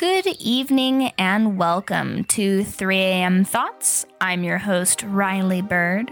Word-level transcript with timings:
Good 0.00 0.26
evening 0.38 1.12
and 1.18 1.58
welcome 1.58 2.24
to 2.24 2.64
3 2.64 2.96
a.m. 2.96 3.44
Thoughts. 3.44 4.06
I'm 4.18 4.42
your 4.42 4.56
host, 4.56 5.02
Riley 5.02 5.60
Byrd. 5.60 6.10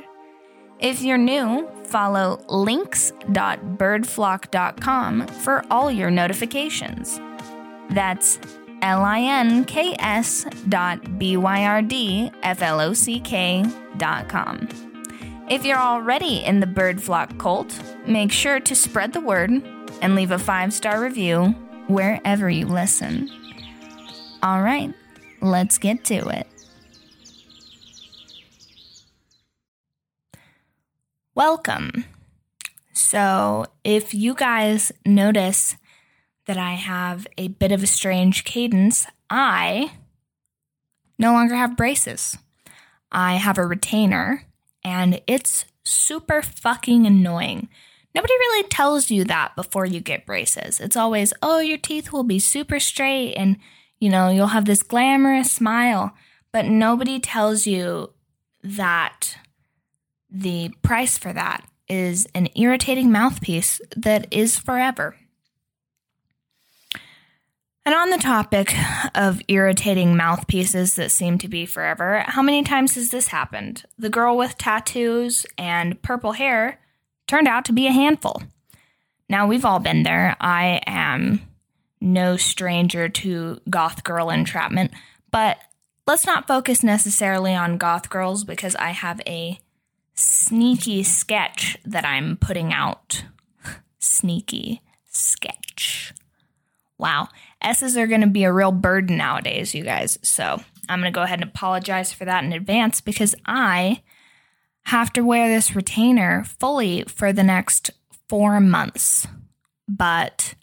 If 0.79 1.01
you're 1.01 1.17
new, 1.17 1.67
follow 1.85 2.45
links.byrdflock.com 2.51 5.27
for 5.29 5.65
all 5.71 5.91
your 5.91 6.11
notifications. 6.11 7.19
That's 7.89 8.39
L 8.83 9.07
I 9.07 9.21
N 9.21 9.65
K 9.65 9.97
S 9.99 10.45
dot 10.69 11.19
B 11.19 11.39
Y 11.39 11.65
R 11.65 11.81
D 11.81 12.31
F 12.43 12.61
L 12.61 12.83
O 12.83 12.93
C 12.93 13.21
K 13.21 13.65
dot 13.97 14.29
com. 14.29 14.69
If 15.49 15.65
you're 15.65 15.79
already 15.79 16.45
in 16.45 16.61
the 16.61 16.67
Bird 16.67 17.03
Flock 17.03 17.39
cult, 17.39 17.75
make 18.07 18.33
sure 18.33 18.61
to 18.61 18.75
spread 18.75 19.15
the 19.15 19.23
word 19.23 19.51
and 20.03 20.15
leave 20.15 20.31
a 20.31 20.39
five 20.39 20.75
star 20.75 21.01
review 21.01 21.55
wherever 21.87 22.51
you 22.51 22.67
listen. 22.67 23.31
All 24.41 24.63
right, 24.63 24.95
let's 25.41 25.79
get 25.79 26.05
to 26.07 26.29
it. 26.29 26.47
Welcome. 31.35 32.05
So, 32.93 33.67
if 33.83 34.15
you 34.15 34.35
guys 34.35 34.93
notice 35.05 35.77
that 36.47 36.57
I 36.57 36.75
have 36.75 37.27
a 37.37 37.49
bit 37.49 37.73
of 37.73 37.83
a 37.83 37.87
strange 37.87 38.45
cadence, 38.45 39.07
I 39.29 39.93
no 41.19 41.33
longer 41.33 41.57
have 41.57 41.77
braces. 41.77 42.37
I 43.11 43.35
have 43.35 43.59
a 43.59 43.67
retainer, 43.67 44.45
and 44.85 45.21
it's 45.27 45.65
super 45.85 46.43
fucking 46.43 47.07
annoying. 47.07 47.69
Nobody 48.15 48.35
really 48.35 48.69
tells 48.69 49.11
you 49.11 49.25
that 49.25 49.57
before 49.57 49.85
you 49.85 50.01
get 50.01 50.27
braces. 50.27 50.79
It's 50.81 50.97
always, 50.97 51.33
oh, 51.43 51.59
your 51.59 51.79
teeth 51.79 52.13
will 52.13 52.25
be 52.25 52.39
super 52.39 52.79
straight 52.79 53.35
and, 53.35 53.57
you 53.99 54.11
know, 54.11 54.29
you'll 54.29 54.49
have 54.49 54.65
this 54.65 54.83
glamorous 54.83 55.51
smile. 55.53 56.15
But 56.53 56.67
nobody 56.67 57.21
tells 57.21 57.67
you 57.67 58.13
that 58.63 59.37
the 60.31 60.71
price 60.83 61.19
for 61.19 61.33
that 61.33 61.65
is 61.89 62.27
an 62.35 62.49
irritating 62.55 63.11
mouthpiece 63.11 63.81
that 63.97 64.27
is 64.31 64.59
forever. 64.59 65.17
And 67.85 67.95
on 67.95 68.11
the 68.11 68.19
topic 68.19 68.75
of 69.15 69.41
irritating 69.49 70.15
mouthpieces 70.15 70.97
that 70.97 71.11
seem 71.11 71.39
to 71.39 71.49
be 71.49 71.65
forever, 71.65 72.23
how 72.27 72.43
many 72.43 72.63
times 72.63 72.97
has 72.97 73.09
this 73.09 73.29
happened? 73.29 73.85
The 73.99 74.11
girl 74.11 74.37
with 74.37 74.59
tattoos 74.59 75.47
and 75.57 76.01
purple 76.03 76.33
hair 76.33 76.81
turned 77.27 77.49
out 77.49 77.65
to 77.65 77.73
be 77.73 77.87
a 77.87 77.93
handful. 77.93 78.43
Now, 79.31 79.47
we've 79.47 79.65
all 79.65 79.79
been 79.79 80.03
there. 80.03 80.37
I 80.39 80.83
am 80.87 81.48
no 82.01 82.37
stranger 82.37 83.09
to 83.09 83.61
goth 83.69 84.05
girl 84.05 84.31
entrapment, 84.31 84.93
but 85.31 85.59
let's 86.07 86.27
not 86.27 86.47
focus 86.47 86.83
necessarily 86.83 87.55
on 87.55 87.77
goth 87.77 88.09
girls 88.11 88.45
because 88.45 88.75
I 88.77 88.91
have 88.91 89.21
a 89.27 89.59
sneaky 90.15 91.03
sketch 91.03 91.77
that 91.85 92.05
I'm 92.05 92.37
putting 92.37 92.73
out. 92.73 93.25
sneaky 93.99 94.83
sketch. 95.07 96.15
Wow. 96.99 97.29
S's 97.63 97.97
are 97.97 98.07
going 98.07 98.21
to 98.21 98.27
be 98.27 98.45
a 98.45 98.53
real 98.53 98.73
burden 98.73 99.17
nowadays, 99.17 99.75
you 99.75 99.85
guys. 99.85 100.19
So 100.23 100.61
I'm 100.89 101.01
going 101.01 101.13
to 101.13 101.17
go 101.17 101.23
ahead 101.23 101.41
and 101.41 101.51
apologize 101.51 102.13
for 102.13 102.25
that 102.25 102.45
in 102.45 102.53
advance 102.53 103.01
because 103.01 103.35
I 103.47 104.03
have 104.85 105.13
to 105.13 105.23
wear 105.23 105.49
this 105.49 105.77
retainer 105.77 106.45
fully 106.59 107.03
for 107.05 107.33
the 107.33 107.43
next 107.43 107.91
four 108.29 108.61
months. 108.61 109.27
But 109.87 110.55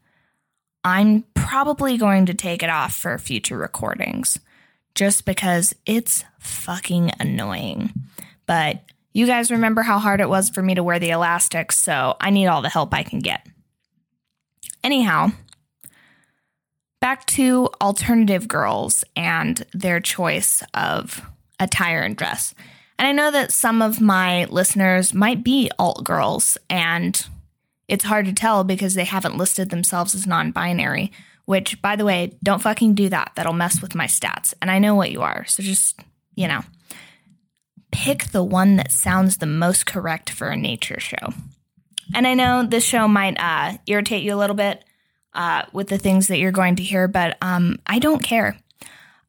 I'm 0.85 1.23
probably 1.33 1.97
going 1.97 2.27
to 2.27 2.35
take 2.35 2.61
it 2.61 2.69
off 2.69 2.95
for 2.95 3.17
future 3.17 3.57
recordings 3.57 4.39
just 4.93 5.25
because 5.25 5.73
it's 5.87 6.23
fucking 6.39 7.11
annoying. 7.19 7.91
But 8.45 8.83
you 9.11 9.25
guys 9.25 9.49
remember 9.49 9.81
how 9.81 9.97
hard 9.97 10.21
it 10.21 10.29
was 10.29 10.51
for 10.51 10.61
me 10.61 10.75
to 10.75 10.83
wear 10.83 10.99
the 10.99 11.09
elastics, 11.09 11.79
so 11.79 12.15
I 12.21 12.29
need 12.29 12.45
all 12.45 12.61
the 12.61 12.69
help 12.69 12.93
I 12.93 13.01
can 13.01 13.17
get. 13.17 13.47
Anyhow, 14.83 15.31
back 17.01 17.25
to 17.27 17.69
alternative 17.81 18.47
girls 18.47 19.03
and 19.15 19.65
their 19.73 19.99
choice 19.99 20.61
of 20.75 21.19
attire 21.59 22.01
and 22.01 22.15
dress. 22.15 22.53
And 22.99 23.07
I 23.07 23.11
know 23.11 23.31
that 23.31 23.51
some 23.51 23.81
of 23.81 24.01
my 24.01 24.45
listeners 24.45 25.15
might 25.15 25.43
be 25.43 25.71
alt 25.79 26.03
girls, 26.03 26.59
and 26.69 27.27
it's 27.87 28.05
hard 28.05 28.25
to 28.25 28.33
tell 28.33 28.63
because 28.63 28.95
they 28.95 29.03
haven't 29.03 29.37
listed 29.37 29.69
themselves 29.69 30.15
as 30.15 30.25
non 30.25 30.51
binary, 30.51 31.11
which, 31.45 31.81
by 31.81 31.95
the 31.95 32.05
way, 32.05 32.37
don't 32.43 32.61
fucking 32.61 32.95
do 32.95 33.09
that. 33.09 33.31
That'll 33.35 33.53
mess 33.53 33.81
with 33.81 33.95
my 33.95 34.05
stats. 34.07 34.53
And 34.61 34.71
I 34.71 34.79
know 34.79 34.95
what 34.95 35.11
you 35.11 35.21
are. 35.21 35.45
So 35.45 35.61
just, 35.61 35.99
you 36.35 36.47
know, 36.47 36.61
pick 37.91 38.25
the 38.25 38.43
one 38.43 38.75
that 38.77 38.91
sounds 38.91 39.37
the 39.37 39.45
most 39.45 39.85
correct 39.85 40.29
for 40.29 40.49
a 40.49 40.57
nature 40.57 40.99
show. 40.99 41.33
And 42.13 42.27
I 42.27 42.33
know 42.33 42.65
this 42.65 42.83
show 42.83 43.07
might 43.07 43.39
uh, 43.39 43.77
irritate 43.87 44.23
you 44.23 44.33
a 44.33 44.37
little 44.37 44.55
bit 44.55 44.83
uh, 45.33 45.63
with 45.73 45.87
the 45.87 45.97
things 45.97 46.27
that 46.27 46.37
you're 46.37 46.51
going 46.51 46.75
to 46.77 46.83
hear, 46.83 47.07
but 47.07 47.37
um, 47.41 47.79
I 47.85 47.99
don't 47.99 48.23
care. 48.23 48.57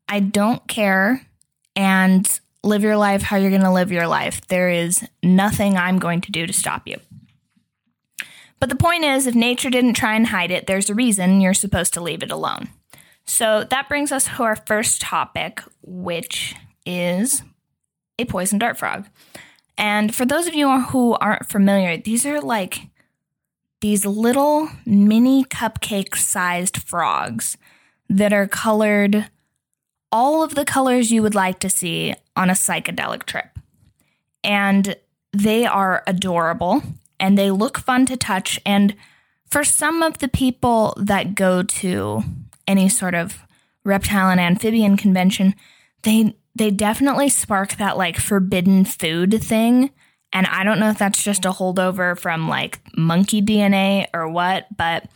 I 0.09 0.21
don't 0.21 0.67
care. 0.69 1.27
And 1.75 2.28
live 2.62 2.83
your 2.83 2.97
life 2.97 3.23
how 3.23 3.37
you're 3.37 3.50
going 3.50 3.62
to 3.62 3.71
live 3.71 3.93
your 3.93 4.09
life. 4.09 4.47
There 4.49 4.69
is 4.69 5.06
nothing 5.23 5.77
I'm 5.77 5.99
going 5.99 6.21
to 6.23 6.33
do 6.33 6.47
to 6.47 6.53
stop 6.53 6.87
you. 6.87 6.97
But 8.59 8.69
the 8.69 8.77
point 8.77 9.05
is, 9.05 9.27
if 9.27 9.34
nature 9.34 9.71
didn't 9.71 9.94
try 9.94 10.15
and 10.15 10.28
hide 10.28 10.50
it, 10.50 10.67
there's 10.67 10.89
a 10.89 10.94
reason 10.94 11.41
you're 11.41 11.55
supposed 11.55 11.93
to 11.94 12.00
leave 12.00 12.22
it 12.22 12.31
alone. 12.31 12.69
So 13.27 13.65
that 13.65 13.89
brings 13.89 14.12
us 14.12 14.27
to 14.27 14.43
our 14.43 14.56
first 14.56 15.00
topic, 15.00 15.62
which 15.83 16.55
is 16.87 17.43
a 18.19 18.25
poison 18.25 18.59
dart 18.59 18.78
frog. 18.78 19.06
And 19.77 20.15
for 20.15 20.25
those 20.25 20.47
of 20.47 20.55
you 20.55 20.81
who 20.81 21.15
aren't 21.15 21.49
familiar, 21.49 21.97
these 21.97 22.25
are 22.25 22.41
like 22.41 22.89
these 23.81 24.06
little 24.06 24.71
mini 24.87 25.44
cupcake 25.44 26.17
sized 26.17 26.78
frogs 26.78 27.59
that 28.09 28.33
are 28.33 28.47
colored 28.47 29.28
all 30.11 30.43
of 30.43 30.55
the 30.55 30.65
colors 30.65 31.11
you 31.11 31.23
would 31.23 31.34
like 31.34 31.59
to 31.59 31.69
see 31.69 32.15
on 32.37 32.49
a 32.49 32.55
psychedelic 32.55 33.25
trip. 33.25 33.59
And 34.43 34.97
they 35.33 35.67
are 35.67 36.03
adorable 36.06 36.83
and 37.19 37.37
they 37.37 37.50
look 37.50 37.78
fun 37.78 38.06
to 38.06 38.16
touch. 38.16 38.60
And 38.66 38.94
for 39.50 39.65
some 39.65 40.03
of 40.03 40.19
the 40.19 40.28
people 40.28 40.94
that 40.97 41.34
go 41.34 41.62
to 41.62 42.22
any 42.66 42.88
sort 42.88 43.15
of 43.15 43.38
reptile 43.84 44.31
and 44.31 44.41
amphibian 44.41 44.97
convention, 44.97 45.55
they 46.03 46.37
they 46.55 46.71
definitely 46.71 47.28
spark 47.28 47.76
that 47.76 47.99
like 47.99 48.19
forbidden 48.19 48.84
food 48.84 49.43
thing. 49.43 49.91
And 50.32 50.47
I 50.47 50.65
don't 50.65 50.81
know 50.81 50.91
if 50.91 50.99
that's 50.99 51.22
just 51.22 51.44
a 51.44 51.50
holdover 51.50 52.19
from 52.19 52.49
like 52.49 52.81
monkey 52.97 53.43
DNA 53.43 54.06
or 54.15 54.28
what, 54.28 54.66
but 54.76 55.09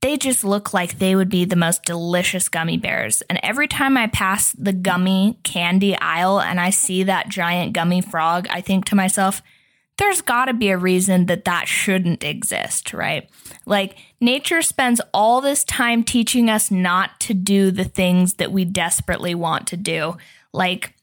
they 0.00 0.16
just 0.16 0.42
look 0.44 0.74
like 0.74 0.98
they 0.98 1.14
would 1.14 1.28
be 1.28 1.44
the 1.44 1.56
most 1.56 1.84
delicious 1.84 2.48
gummy 2.48 2.76
bears. 2.76 3.22
And 3.22 3.38
every 3.42 3.68
time 3.68 3.96
I 3.96 4.08
pass 4.08 4.52
the 4.52 4.72
gummy 4.72 5.38
candy 5.44 5.96
aisle 5.96 6.40
and 6.40 6.58
I 6.58 6.70
see 6.70 7.04
that 7.04 7.28
giant 7.28 7.72
gummy 7.72 8.00
frog, 8.00 8.48
I 8.50 8.60
think 8.60 8.84
to 8.86 8.96
myself, 8.96 9.42
there's 10.02 10.20
got 10.20 10.46
to 10.46 10.52
be 10.52 10.70
a 10.70 10.76
reason 10.76 11.26
that 11.26 11.44
that 11.44 11.68
shouldn't 11.68 12.24
exist, 12.24 12.92
right? 12.92 13.30
Like, 13.66 13.96
nature 14.20 14.60
spends 14.60 15.00
all 15.14 15.40
this 15.40 15.62
time 15.62 16.02
teaching 16.02 16.50
us 16.50 16.72
not 16.72 17.20
to 17.20 17.34
do 17.34 17.70
the 17.70 17.84
things 17.84 18.34
that 18.34 18.50
we 18.50 18.64
desperately 18.64 19.36
want 19.36 19.68
to 19.68 19.76
do. 19.76 20.16
Like, 20.52 20.94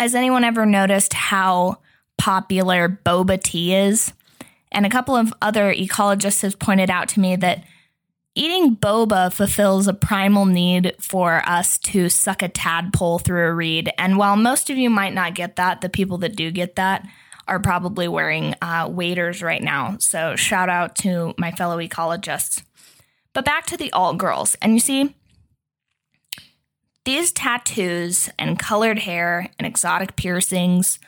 has 0.00 0.16
anyone 0.16 0.42
ever 0.42 0.66
noticed 0.66 1.12
how 1.12 1.78
popular 2.18 2.88
boba 2.88 3.40
tea 3.40 3.76
is? 3.76 4.12
And 4.72 4.84
a 4.84 4.90
couple 4.90 5.14
of 5.14 5.32
other 5.40 5.72
ecologists 5.72 6.42
have 6.42 6.58
pointed 6.58 6.90
out 6.90 7.08
to 7.10 7.20
me 7.20 7.36
that 7.36 7.62
Eating 8.38 8.76
boba 8.76 9.32
fulfills 9.32 9.88
a 9.88 9.94
primal 9.94 10.44
need 10.44 10.94
for 11.00 11.42
us 11.46 11.78
to 11.78 12.10
suck 12.10 12.42
a 12.42 12.50
tadpole 12.50 13.18
through 13.18 13.46
a 13.46 13.54
reed. 13.54 13.90
And 13.96 14.18
while 14.18 14.36
most 14.36 14.68
of 14.68 14.76
you 14.76 14.90
might 14.90 15.14
not 15.14 15.34
get 15.34 15.56
that, 15.56 15.80
the 15.80 15.88
people 15.88 16.18
that 16.18 16.36
do 16.36 16.50
get 16.50 16.76
that 16.76 17.08
are 17.48 17.60
probably 17.60 18.08
wearing 18.08 18.54
uh, 18.60 18.88
waders 18.90 19.42
right 19.42 19.62
now. 19.62 19.96
So 19.98 20.36
shout 20.36 20.68
out 20.68 20.96
to 20.96 21.34
my 21.38 21.52
fellow 21.52 21.78
ecologists. 21.78 22.62
But 23.32 23.44
back 23.44 23.66
to 23.66 23.76
the 23.76 23.92
alt 23.92 24.18
girls. 24.18 24.56
And 24.62 24.72
you 24.74 24.80
see, 24.80 25.14
these 27.04 27.30
tattoos 27.30 28.28
and 28.38 28.58
colored 28.58 29.00
hair 29.00 29.48
and 29.58 29.66
exotic 29.66 30.16
piercings 30.16 30.98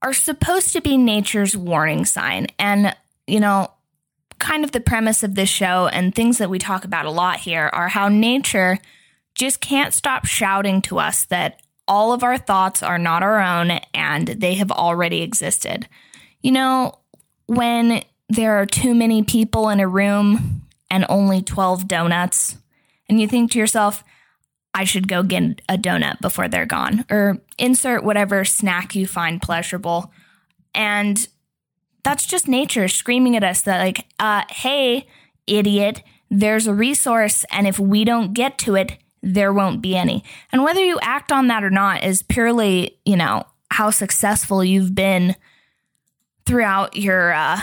are 0.00 0.14
supposed 0.14 0.72
to 0.72 0.80
be 0.80 0.96
nature's 0.96 1.56
warning 1.56 2.04
sign. 2.04 2.46
And, 2.58 2.96
you 3.26 3.40
know, 3.40 3.70
kind 4.38 4.64
of 4.64 4.72
the 4.72 4.80
premise 4.80 5.22
of 5.22 5.34
this 5.34 5.48
show 5.48 5.88
and 5.88 6.14
things 6.14 6.38
that 6.38 6.50
we 6.50 6.58
talk 6.58 6.84
about 6.84 7.06
a 7.06 7.10
lot 7.10 7.40
here 7.40 7.70
are 7.72 7.88
how 7.88 8.08
nature 8.08 8.78
just 9.34 9.60
can't 9.60 9.92
stop 9.92 10.26
shouting 10.26 10.80
to 10.82 10.98
us 10.98 11.24
that 11.24 11.60
all 11.86 12.12
of 12.12 12.22
our 12.22 12.38
thoughts 12.38 12.82
are 12.82 12.98
not 12.98 13.22
our 13.22 13.40
own 13.40 13.72
and 13.92 14.28
they 14.28 14.54
have 14.54 14.70
already 14.70 15.22
existed. 15.22 15.88
You 16.40 16.52
know, 16.52 16.98
when 17.46 18.02
there 18.28 18.56
are 18.56 18.66
too 18.66 18.94
many 18.94 19.22
people 19.22 19.68
in 19.68 19.80
a 19.80 19.88
room 19.88 20.62
and 20.90 21.04
only 21.08 21.42
12 21.42 21.86
donuts, 21.88 22.56
and 23.08 23.20
you 23.20 23.28
think 23.28 23.50
to 23.50 23.58
yourself, 23.58 24.02
I 24.72 24.84
should 24.84 25.08
go 25.08 25.22
get 25.22 25.60
a 25.68 25.76
donut 25.76 26.20
before 26.20 26.48
they're 26.48 26.66
gone, 26.66 27.04
or 27.10 27.38
insert 27.58 28.02
whatever 28.02 28.44
snack 28.44 28.94
you 28.94 29.06
find 29.06 29.40
pleasurable. 29.40 30.12
And 30.74 31.28
that's 32.02 32.26
just 32.26 32.48
nature 32.48 32.88
screaming 32.88 33.36
at 33.36 33.44
us 33.44 33.62
that, 33.62 33.78
like, 33.78 34.06
uh, 34.18 34.42
hey, 34.50 35.06
idiot, 35.46 36.02
there's 36.30 36.66
a 36.66 36.74
resource, 36.74 37.44
and 37.50 37.66
if 37.66 37.78
we 37.78 38.04
don't 38.04 38.34
get 38.34 38.58
to 38.58 38.74
it, 38.74 38.98
there 39.24 39.52
won't 39.52 39.80
be 39.80 39.96
any. 39.96 40.22
And 40.52 40.62
whether 40.62 40.84
you 40.84 40.98
act 41.00 41.32
on 41.32 41.48
that 41.48 41.64
or 41.64 41.70
not 41.70 42.04
is 42.04 42.22
purely, 42.22 42.98
you 43.04 43.16
know, 43.16 43.44
how 43.70 43.90
successful 43.90 44.62
you've 44.62 44.94
been 44.94 45.34
throughout 46.44 46.96
your 46.96 47.32
uh, 47.32 47.60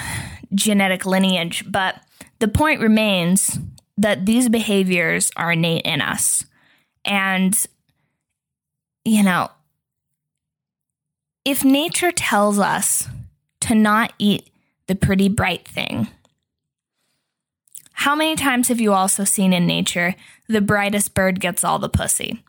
genetic 0.54 1.06
lineage. 1.06 1.64
But 1.72 2.02
the 2.40 2.48
point 2.48 2.82
remains 2.82 3.60
that 3.98 4.26
these 4.26 4.50
behaviors 4.50 5.32
are 5.38 5.52
innate 5.52 5.84
in 5.86 6.02
us. 6.02 6.44
And, 7.06 7.54
you 9.06 9.24
know, 9.24 9.50
if 11.46 11.64
nature 11.64 12.12
tells 12.12 12.60
us 12.60 13.08
to 13.62 13.76
not 13.76 14.14
eat 14.18 14.50
the 14.88 14.96
pretty 14.96 15.30
bright 15.30 15.68
thing, 15.68 16.08
how 17.94 18.16
many 18.16 18.36
times 18.36 18.70
have 18.70 18.82
you 18.82 18.94
also 18.94 19.24
seen 19.24 19.54
in 19.54 19.68
nature 19.68 20.16
the 20.52 20.62
brightest 20.62 21.14
bird 21.14 21.40
gets 21.40 21.64
all 21.64 21.80
the 21.80 21.90
pussy? 21.90 22.44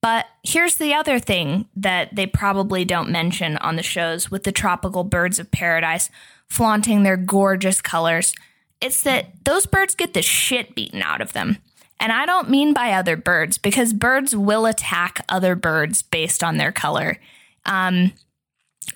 But 0.00 0.26
here's 0.44 0.76
the 0.76 0.94
other 0.94 1.18
thing 1.18 1.68
that 1.74 2.14
they 2.14 2.26
probably 2.26 2.84
don't 2.84 3.10
mention 3.10 3.56
on 3.56 3.76
the 3.76 3.82
shows 3.82 4.30
with 4.30 4.44
the 4.44 4.52
tropical 4.52 5.02
birds 5.02 5.38
of 5.38 5.50
paradise 5.50 6.10
flaunting 6.48 7.02
their 7.02 7.16
gorgeous 7.16 7.80
colors. 7.80 8.32
It's 8.80 9.02
that 9.02 9.44
those 9.44 9.66
birds 9.66 9.94
get 9.94 10.14
the 10.14 10.22
shit 10.22 10.74
beaten 10.74 11.02
out 11.02 11.20
of 11.20 11.32
them. 11.32 11.58
And 11.98 12.12
I 12.12 12.26
don't 12.26 12.50
mean 12.50 12.72
by 12.72 12.92
other 12.92 13.16
birds 13.16 13.58
because 13.58 13.92
birds 13.92 14.36
will 14.36 14.66
attack 14.66 15.24
other 15.28 15.56
birds 15.56 16.02
based 16.02 16.44
on 16.44 16.56
their 16.56 16.72
color. 16.72 17.18
Um, 17.64 18.12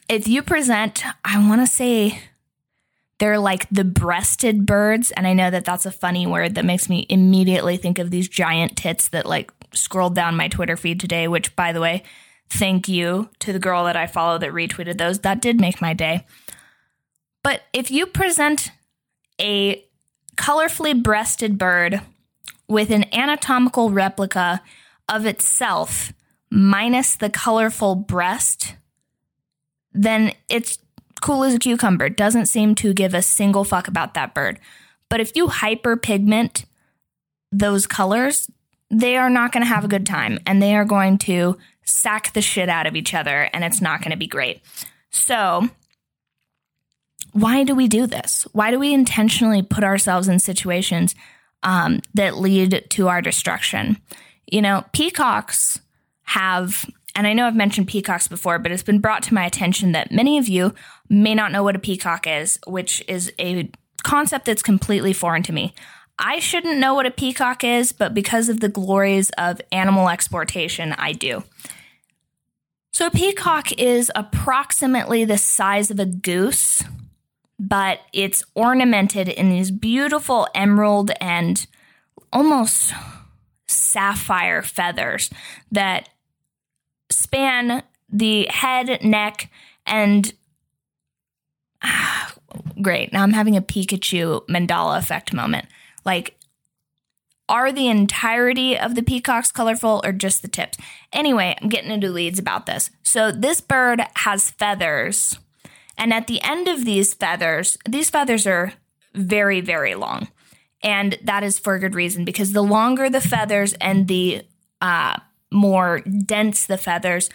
if 0.08 0.28
you 0.28 0.42
present, 0.42 1.02
I 1.24 1.48
want 1.48 1.60
to 1.60 1.66
say 1.66 2.20
they're 3.20 3.38
like 3.38 3.68
the 3.70 3.84
breasted 3.84 4.66
birds. 4.66 5.12
And 5.12 5.26
I 5.26 5.34
know 5.34 5.50
that 5.50 5.64
that's 5.64 5.86
a 5.86 5.92
funny 5.92 6.26
word 6.26 6.56
that 6.56 6.64
makes 6.64 6.88
me 6.88 7.06
immediately 7.08 7.76
think 7.76 7.98
of 7.98 8.10
these 8.10 8.28
giant 8.28 8.76
tits 8.76 9.08
that 9.08 9.26
like 9.26 9.52
scrolled 9.72 10.14
down 10.14 10.36
my 10.36 10.48
Twitter 10.48 10.76
feed 10.76 10.98
today, 10.98 11.28
which, 11.28 11.54
by 11.54 11.72
the 11.72 11.80
way, 11.80 12.02
thank 12.48 12.88
you 12.88 13.28
to 13.40 13.52
the 13.52 13.58
girl 13.58 13.84
that 13.84 13.94
I 13.94 14.06
follow 14.06 14.38
that 14.38 14.52
retweeted 14.52 14.98
those. 14.98 15.20
That 15.20 15.42
did 15.42 15.60
make 15.60 15.80
my 15.80 15.92
day. 15.92 16.26
But 17.44 17.62
if 17.72 17.90
you 17.90 18.06
present 18.06 18.72
a 19.40 19.84
colorfully 20.36 21.00
breasted 21.00 21.58
bird 21.58 22.00
with 22.68 22.90
an 22.90 23.04
anatomical 23.14 23.90
replica 23.90 24.62
of 25.08 25.26
itself 25.26 26.12
minus 26.50 27.16
the 27.16 27.30
colorful 27.30 27.94
breast, 27.96 28.76
then 29.92 30.32
it's 30.48 30.78
cool 31.20 31.44
as 31.44 31.54
a 31.54 31.58
cucumber. 31.58 32.08
Doesn't 32.08 32.46
seem 32.46 32.74
to 32.76 32.92
give 32.92 33.14
a 33.14 33.22
single 33.22 33.64
fuck 33.64 33.88
about 33.88 34.14
that 34.14 34.34
bird. 34.34 34.58
But 35.08 35.20
if 35.20 35.36
you 35.36 35.48
hyperpigment 35.48 36.64
those 37.52 37.86
colors, 37.86 38.50
they 38.90 39.16
are 39.16 39.30
not 39.30 39.52
going 39.52 39.62
to 39.62 39.68
have 39.68 39.84
a 39.84 39.88
good 39.88 40.06
time 40.06 40.38
and 40.46 40.62
they 40.62 40.74
are 40.74 40.84
going 40.84 41.18
to 41.18 41.58
sack 41.84 42.32
the 42.32 42.42
shit 42.42 42.68
out 42.68 42.86
of 42.86 42.96
each 42.96 43.14
other 43.14 43.48
and 43.52 43.64
it's 43.64 43.80
not 43.80 44.00
going 44.00 44.12
to 44.12 44.16
be 44.16 44.26
great. 44.26 44.62
So, 45.10 45.68
why 47.32 47.62
do 47.64 47.74
we 47.74 47.86
do 47.86 48.06
this? 48.06 48.46
Why 48.52 48.70
do 48.70 48.78
we 48.78 48.92
intentionally 48.92 49.62
put 49.62 49.84
ourselves 49.84 50.28
in 50.28 50.40
situations 50.40 51.14
um, 51.62 52.00
that 52.14 52.38
lead 52.38 52.86
to 52.90 53.08
our 53.08 53.20
destruction. 53.20 53.98
You 54.46 54.62
know, 54.62 54.84
peacocks 54.92 55.80
have, 56.22 56.88
and 57.14 57.26
I 57.26 57.32
know 57.32 57.46
I've 57.46 57.56
mentioned 57.56 57.88
peacocks 57.88 58.28
before, 58.28 58.58
but 58.58 58.72
it's 58.72 58.82
been 58.82 59.00
brought 59.00 59.22
to 59.24 59.34
my 59.34 59.44
attention 59.44 59.92
that 59.92 60.12
many 60.12 60.38
of 60.38 60.48
you 60.48 60.74
may 61.08 61.34
not 61.34 61.52
know 61.52 61.62
what 61.62 61.76
a 61.76 61.80
peacock 61.80 62.26
is, 62.26 62.58
which 62.66 63.02
is 63.08 63.32
a 63.38 63.70
concept 64.02 64.46
that's 64.46 64.62
completely 64.62 65.12
foreign 65.12 65.42
to 65.44 65.52
me. 65.52 65.74
I 66.18 66.38
shouldn't 66.38 66.78
know 66.78 66.94
what 66.94 67.06
a 67.06 67.10
peacock 67.10 67.64
is, 67.64 67.92
but 67.92 68.12
because 68.12 68.48
of 68.48 68.60
the 68.60 68.68
glories 68.68 69.30
of 69.38 69.60
animal 69.72 70.08
exportation, 70.08 70.92
I 70.98 71.12
do. 71.12 71.44
So, 72.92 73.06
a 73.06 73.10
peacock 73.10 73.72
is 73.72 74.10
approximately 74.14 75.24
the 75.24 75.38
size 75.38 75.90
of 75.90 75.98
a 75.98 76.04
goose, 76.04 76.82
but 77.58 78.00
it's 78.12 78.44
ornamented 78.54 79.28
in 79.28 79.48
these 79.48 79.70
beautiful 79.70 80.48
emerald 80.54 81.10
and 81.20 81.66
almost 82.32 82.92
sapphire 83.66 84.62
feathers 84.62 85.30
that 85.72 86.08
span 87.20 87.82
the 88.08 88.46
head, 88.50 89.02
neck, 89.04 89.50
and 89.86 90.32
ah, 91.82 92.34
great. 92.82 93.12
Now 93.12 93.22
I'm 93.22 93.32
having 93.32 93.56
a 93.56 93.62
Pikachu 93.62 94.46
Mandela 94.46 94.98
effect 94.98 95.32
moment. 95.32 95.66
Like, 96.04 96.36
are 97.48 97.72
the 97.72 97.88
entirety 97.88 98.78
of 98.78 98.94
the 98.94 99.02
peacocks 99.02 99.50
colorful 99.50 100.00
or 100.04 100.12
just 100.12 100.42
the 100.42 100.48
tips? 100.48 100.78
Anyway, 101.12 101.56
I'm 101.60 101.68
getting 101.68 101.90
into 101.90 102.08
leads 102.08 102.38
about 102.38 102.66
this. 102.66 102.90
So, 103.02 103.32
this 103.32 103.60
bird 103.60 104.02
has 104.16 104.50
feathers 104.50 105.36
and 106.00 106.14
at 106.14 106.26
the 106.26 106.40
end 106.42 106.66
of 106.66 106.86
these 106.86 107.12
feathers, 107.12 107.76
these 107.86 108.08
feathers 108.08 108.46
are 108.46 108.72
very, 109.14 109.60
very 109.60 109.94
long. 109.94 110.28
And 110.82 111.18
that 111.22 111.44
is 111.44 111.58
for 111.58 111.74
a 111.74 111.78
good 111.78 111.94
reason 111.94 112.24
because 112.24 112.52
the 112.52 112.62
longer 112.62 113.10
the 113.10 113.20
feathers 113.20 113.74
and 113.74 114.08
the 114.08 114.42
uh, 114.80 115.18
more 115.52 116.00
dense 116.00 116.66
the 116.66 116.78
feathers, 116.78 117.30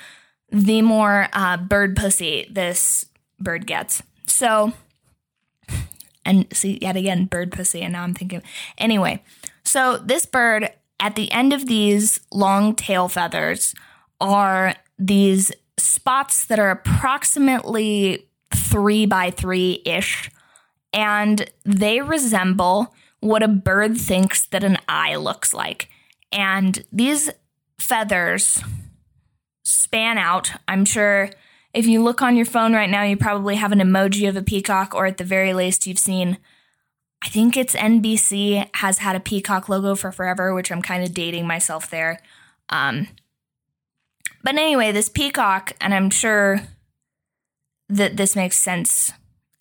the 0.52 0.82
more 0.82 1.28
uh, 1.34 1.58
bird 1.58 1.96
pussy 1.96 2.48
this 2.50 3.06
bird 3.40 3.68
gets. 3.68 4.02
So, 4.28 4.74
and 6.24 6.48
see, 6.54 6.80
yet 6.82 6.96
again, 6.96 7.26
bird 7.26 7.52
pussy. 7.52 7.82
And 7.82 7.94
now 7.94 8.04
I'm 8.04 8.14
thinking, 8.14 8.42
anyway, 8.78 9.24
so 9.64 9.98
this 9.98 10.26
bird, 10.26 10.70
at 11.00 11.16
the 11.16 11.32
end 11.32 11.54
of 11.54 11.66
these 11.66 12.20
long 12.32 12.76
tail 12.76 13.08
feathers, 13.08 13.76
are 14.22 14.76
these 14.98 15.52
spots 15.78 16.46
that 16.46 16.60
are 16.60 16.72
approximately 16.72 18.28
three 18.54 19.06
by 19.06 19.30
three 19.32 19.82
ish, 19.86 20.32
and 20.94 21.50
they 21.66 22.02
resemble 22.02 22.94
what 23.20 23.44
a 23.44 23.48
bird 23.48 23.98
thinks 23.98 24.46
that 24.48 24.64
an 24.64 24.78
eye 24.88 25.16
looks 25.16 25.54
like. 25.54 25.90
And 26.32 26.84
these 26.92 27.30
feathers 27.80 28.62
span 29.64 30.18
out. 30.18 30.52
I'm 30.68 30.86
sure 30.86 31.30
if 31.74 31.86
you 31.86 32.02
look 32.02 32.22
on 32.22 32.36
your 32.36 32.46
phone 32.46 32.74
right 32.74 32.90
now, 32.90 33.04
you 33.04 33.18
probably 33.18 33.56
have 33.56 33.72
an 33.72 33.80
emoji 33.80 34.28
of 34.30 34.38
a 34.38 34.42
peacock, 34.42 34.96
or 34.96 35.06
at 35.06 35.18
the 35.18 35.24
very 35.24 35.54
least, 35.54 35.86
you've 35.86 36.00
seen. 36.00 36.38
I 37.24 37.28
think 37.28 37.58
it's 37.58 37.76
NBC 37.76 38.70
has 38.76 39.00
had 39.00 39.16
a 39.16 39.20
peacock 39.20 39.68
logo 39.68 39.96
for 39.96 40.12
forever, 40.12 40.54
which 40.54 40.72
I'm 40.72 40.82
kind 40.82 41.04
of 41.04 41.14
dating 41.14 41.48
myself 41.48 41.90
there. 41.90 42.22
Um, 42.70 43.08
but 44.44 44.56
anyway, 44.56 44.92
this 44.92 45.10
peacock, 45.10 45.74
and 45.82 45.94
I'm 45.94 46.10
sure 46.10 46.62
that 47.90 48.16
this 48.16 48.36
makes 48.36 48.58
sense, 48.58 49.12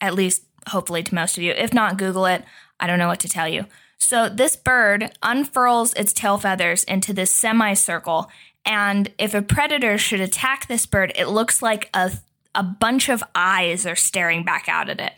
at 0.00 0.14
least 0.14 0.44
hopefully 0.68 1.02
to 1.02 1.14
most 1.14 1.37
of 1.37 1.42
you. 1.42 1.52
If 1.52 1.73
not, 1.73 1.97
Google 1.97 2.26
it. 2.26 2.44
I 2.78 2.87
don't 2.87 2.99
know 2.99 3.09
what 3.09 3.21
to 3.21 3.28
tell 3.28 3.49
you. 3.49 3.66
So 4.04 4.28
this 4.28 4.54
bird 4.54 5.12
unfurls 5.23 5.94
its 5.94 6.12
tail 6.12 6.37
feathers 6.37 6.84
into 6.84 7.14
this 7.14 7.32
semicircle, 7.32 8.30
and 8.66 9.11
if 9.16 9.32
a 9.32 9.40
predator 9.40 9.96
should 9.96 10.20
attack 10.20 10.66
this 10.66 10.84
bird, 10.84 11.12
it 11.16 11.28
looks 11.28 11.62
like 11.62 11.88
a 11.94 12.12
a 12.54 12.62
bunch 12.62 13.08
of 13.08 13.25
eyes 13.34 13.87
are 13.87 13.96
staring 13.96 14.44
back 14.44 14.68
out 14.68 14.88
at 14.88 15.00
it. 15.00 15.14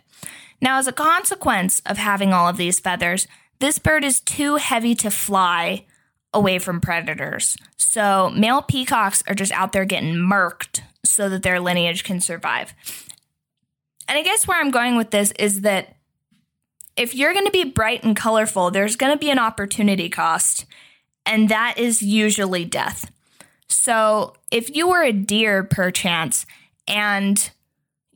Now, 0.62 0.78
as 0.78 0.86
a 0.86 0.92
consequence 0.92 1.82
of 1.84 1.98
having 1.98 2.32
all 2.32 2.48
of 2.48 2.56
these 2.56 2.80
feathers, 2.80 3.26
this 3.58 3.78
bird 3.78 4.04
is 4.04 4.20
too 4.20 4.56
heavy 4.56 4.94
to 4.94 5.10
fly 5.10 5.84
away 6.32 6.58
from 6.58 6.80
predators. 6.80 7.56
So 7.76 8.30
male 8.30 8.62
peacocks 8.62 9.22
are 9.26 9.34
just 9.34 9.52
out 9.52 9.72
there 9.72 9.84
getting 9.84 10.14
murked 10.14 10.80
so 11.04 11.28
that 11.28 11.42
their 11.42 11.60
lineage 11.60 12.04
can 12.04 12.20
survive. 12.20 12.72
And 14.08 14.16
I 14.16 14.22
guess 14.22 14.46
where 14.46 14.60
I'm 14.60 14.70
going 14.70 14.96
with 14.96 15.10
this 15.10 15.32
is 15.32 15.62
that 15.62 15.95
if 16.96 17.14
you're 17.14 17.32
going 17.32 17.46
to 17.46 17.50
be 17.50 17.64
bright 17.64 18.02
and 18.04 18.16
colorful, 18.16 18.70
there's 18.70 18.96
going 18.96 19.12
to 19.12 19.18
be 19.18 19.30
an 19.30 19.38
opportunity 19.38 20.08
cost, 20.08 20.66
and 21.24 21.48
that 21.48 21.78
is 21.78 22.02
usually 22.02 22.64
death. 22.64 23.10
So 23.68 24.34
if 24.50 24.74
you 24.74 24.88
were 24.88 25.02
a 25.02 25.12
deer, 25.12 25.62
perchance, 25.62 26.46
and 26.88 27.50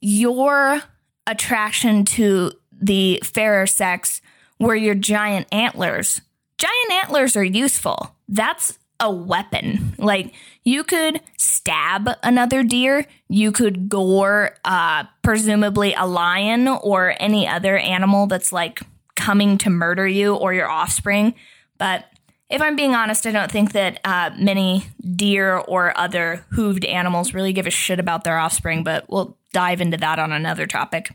your 0.00 0.82
attraction 1.26 2.04
to 2.04 2.52
the 2.72 3.20
fairer 3.22 3.66
sex 3.66 4.22
were 4.58 4.76
your 4.76 4.94
giant 4.94 5.46
antlers, 5.52 6.20
giant 6.58 6.92
antlers 6.92 7.36
are 7.36 7.44
useful. 7.44 8.14
That's 8.28 8.78
a 9.00 9.10
weapon. 9.10 9.94
Like 9.98 10.32
you 10.64 10.84
could 10.84 11.20
stab 11.36 12.08
another 12.22 12.62
deer, 12.62 13.06
you 13.28 13.52
could 13.52 13.88
gore 13.88 14.56
uh 14.64 15.04
presumably 15.22 15.94
a 15.94 16.06
lion 16.06 16.68
or 16.68 17.14
any 17.18 17.48
other 17.48 17.76
animal 17.78 18.26
that's 18.26 18.52
like 18.52 18.80
coming 19.16 19.58
to 19.58 19.70
murder 19.70 20.06
you 20.06 20.34
or 20.34 20.54
your 20.54 20.68
offspring, 20.68 21.34
but 21.78 22.04
if 22.50 22.60
I'm 22.60 22.74
being 22.74 22.94
honest, 22.94 23.26
I 23.26 23.30
don't 23.30 23.50
think 23.50 23.72
that 23.72 24.00
uh, 24.04 24.30
many 24.36 24.84
deer 25.14 25.56
or 25.56 25.96
other 25.96 26.44
hooved 26.52 26.86
animals 26.86 27.32
really 27.32 27.52
give 27.52 27.66
a 27.66 27.70
shit 27.70 28.00
about 28.00 28.24
their 28.24 28.38
offspring, 28.38 28.82
but 28.82 29.08
we'll 29.08 29.38
dive 29.52 29.80
into 29.80 29.96
that 29.98 30.18
on 30.18 30.32
another 30.32 30.66
topic. 30.66 31.14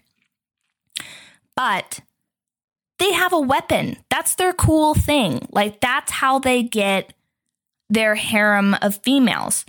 But 1.56 2.00
they 3.00 3.12
have 3.12 3.34
a 3.34 3.40
weapon. 3.40 3.98
That's 4.10 4.36
their 4.36 4.54
cool 4.54 4.96
thing. 4.96 5.46
Like, 5.52 5.82
that's 5.82 6.12
how 6.12 6.40
they 6.40 6.64
get 6.64 7.14
their 7.90 8.16
harem 8.16 8.76
of 8.82 8.98
females. 8.98 9.66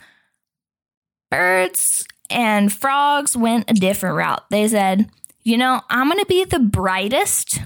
Birds 1.31 2.07
and 2.31 2.73
frogs 2.73 3.37
went 3.37 3.71
a 3.71 3.75
different 3.75 4.17
route. 4.17 4.45
They 4.51 4.67
said, 4.69 5.11
you 5.43 5.57
know, 5.57 5.83
I'm 5.91 6.09
going 6.09 6.19
to 6.19 6.27
be 6.27 6.45
the 6.45 6.59
brightest, 6.59 7.61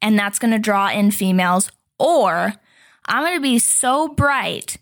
and 0.00 0.18
that's 0.18 0.38
going 0.38 0.52
to 0.52 0.58
draw 0.58 0.90
in 0.90 1.10
females, 1.10 1.70
or 1.98 2.54
I'm 3.06 3.22
going 3.22 3.36
to 3.36 3.40
be 3.40 3.58
so 3.58 4.08
bright 4.08 4.76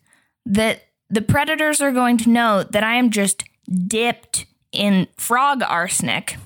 that 0.47 0.83
the 1.09 1.23
predators 1.23 1.81
are 1.81 1.93
going 1.93 2.19
to 2.19 2.31
know 2.31 2.63
that 2.63 2.85
I 2.85 2.95
am 2.95 3.11
just 3.11 3.45
dipped 3.87 4.47
in 4.73 5.09
frog 5.17 5.63
arsenic 5.63 6.37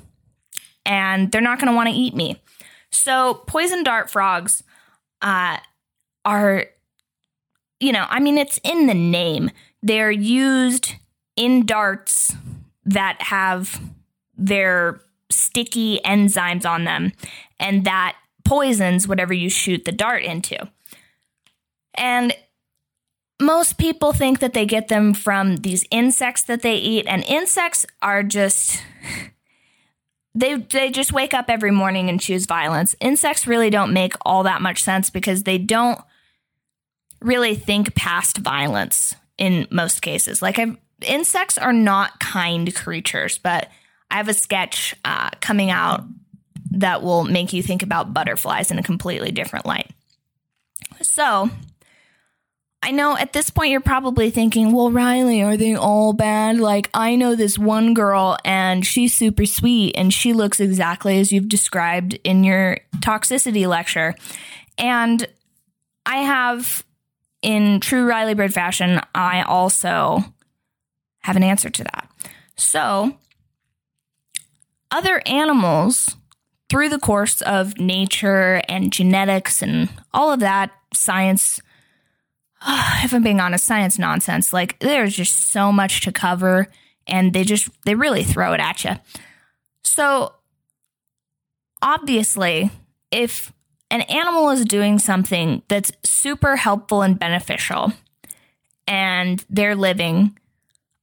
and 0.86 1.30
they're 1.30 1.40
not 1.40 1.58
going 1.58 1.70
to 1.70 1.76
want 1.76 1.88
to 1.88 1.94
eat 1.94 2.14
me. 2.14 2.40
So, 2.90 3.34
poison 3.46 3.82
dart 3.82 4.10
frogs 4.10 4.62
uh, 5.20 5.58
are, 6.24 6.66
you 7.84 7.92
know, 7.92 8.06
I 8.08 8.18
mean, 8.18 8.38
it's 8.38 8.58
in 8.64 8.86
the 8.86 8.94
name. 8.94 9.50
They're 9.82 10.10
used 10.10 10.94
in 11.36 11.66
darts 11.66 12.34
that 12.86 13.20
have 13.20 13.78
their 14.38 15.02
sticky 15.30 16.00
enzymes 16.02 16.64
on 16.64 16.84
them, 16.84 17.12
and 17.60 17.84
that 17.84 18.16
poisons 18.42 19.06
whatever 19.06 19.34
you 19.34 19.50
shoot 19.50 19.84
the 19.84 19.92
dart 19.92 20.22
into. 20.22 20.70
And 21.94 22.32
most 23.38 23.76
people 23.76 24.14
think 24.14 24.38
that 24.40 24.54
they 24.54 24.64
get 24.64 24.88
them 24.88 25.12
from 25.12 25.56
these 25.56 25.84
insects 25.90 26.42
that 26.44 26.62
they 26.62 26.76
eat, 26.76 27.04
and 27.06 27.22
insects 27.24 27.84
are 28.00 28.22
just. 28.22 28.82
They, 30.36 30.56
they 30.56 30.90
just 30.90 31.12
wake 31.12 31.32
up 31.32 31.48
every 31.48 31.70
morning 31.70 32.08
and 32.08 32.20
choose 32.20 32.44
violence. 32.44 32.96
Insects 32.98 33.46
really 33.46 33.70
don't 33.70 33.92
make 33.92 34.14
all 34.22 34.42
that 34.42 34.60
much 34.60 34.82
sense 34.82 35.08
because 35.08 35.44
they 35.44 35.58
don't 35.58 36.00
really 37.24 37.54
think 37.54 37.94
past 37.94 38.38
violence 38.38 39.14
in 39.38 39.66
most 39.70 40.02
cases. 40.02 40.42
Like, 40.42 40.58
I've, 40.58 40.76
insects 41.02 41.58
are 41.58 41.72
not 41.72 42.20
kind 42.20 42.72
creatures, 42.74 43.38
but 43.38 43.68
I 44.10 44.16
have 44.18 44.28
a 44.28 44.34
sketch 44.34 44.94
uh, 45.04 45.30
coming 45.40 45.70
out 45.70 46.04
that 46.70 47.02
will 47.02 47.24
make 47.24 47.52
you 47.52 47.62
think 47.62 47.82
about 47.82 48.14
butterflies 48.14 48.70
in 48.70 48.78
a 48.78 48.82
completely 48.82 49.32
different 49.32 49.66
light. 49.66 49.90
So, 51.02 51.50
I 52.84 52.90
know 52.90 53.16
at 53.16 53.32
this 53.32 53.48
point 53.48 53.70
you're 53.70 53.80
probably 53.80 54.30
thinking, 54.30 54.72
well, 54.72 54.90
Riley, 54.90 55.42
are 55.42 55.56
they 55.56 55.74
all 55.74 56.12
bad? 56.12 56.58
Like, 56.58 56.90
I 56.92 57.16
know 57.16 57.34
this 57.34 57.58
one 57.58 57.94
girl 57.94 58.36
and 58.44 58.84
she's 58.84 59.14
super 59.14 59.46
sweet 59.46 59.94
and 59.96 60.12
she 60.12 60.34
looks 60.34 60.60
exactly 60.60 61.18
as 61.18 61.32
you've 61.32 61.48
described 61.48 62.18
in 62.24 62.44
your 62.44 62.78
toxicity 62.98 63.66
lecture. 63.66 64.14
And 64.76 65.26
I 66.04 66.18
have, 66.18 66.84
in 67.44 67.78
true 67.78 68.06
Riley 68.06 68.34
Byrd 68.34 68.54
fashion, 68.54 69.00
I 69.14 69.42
also 69.42 70.24
have 71.20 71.36
an 71.36 71.42
answer 71.42 71.70
to 71.70 71.84
that. 71.84 72.08
So, 72.56 73.16
other 74.90 75.22
animals, 75.26 76.16
through 76.70 76.88
the 76.88 76.98
course 76.98 77.42
of 77.42 77.78
nature 77.78 78.62
and 78.68 78.92
genetics 78.92 79.62
and 79.62 79.90
all 80.12 80.32
of 80.32 80.40
that 80.40 80.72
science 80.92 81.60
if 82.66 83.12
I'm 83.12 83.22
being 83.22 83.40
honest, 83.40 83.64
science 83.64 83.98
nonsense. 83.98 84.52
Like 84.52 84.78
there's 84.78 85.14
just 85.14 85.52
so 85.52 85.70
much 85.70 86.00
to 86.02 86.12
cover 86.12 86.68
and 87.06 87.32
they 87.32 87.44
just 87.44 87.68
they 87.84 87.94
really 87.94 88.24
throw 88.24 88.54
it 88.54 88.60
at 88.60 88.84
you. 88.84 88.92
So 89.82 90.32
obviously, 91.82 92.70
if 93.10 93.52
an 93.90 94.02
animal 94.02 94.50
is 94.50 94.64
doing 94.64 94.98
something 94.98 95.62
that's 95.68 95.92
super 96.04 96.56
helpful 96.56 97.02
and 97.02 97.18
beneficial 97.18 97.92
and 98.86 99.44
they're 99.48 99.76
living, 99.76 100.36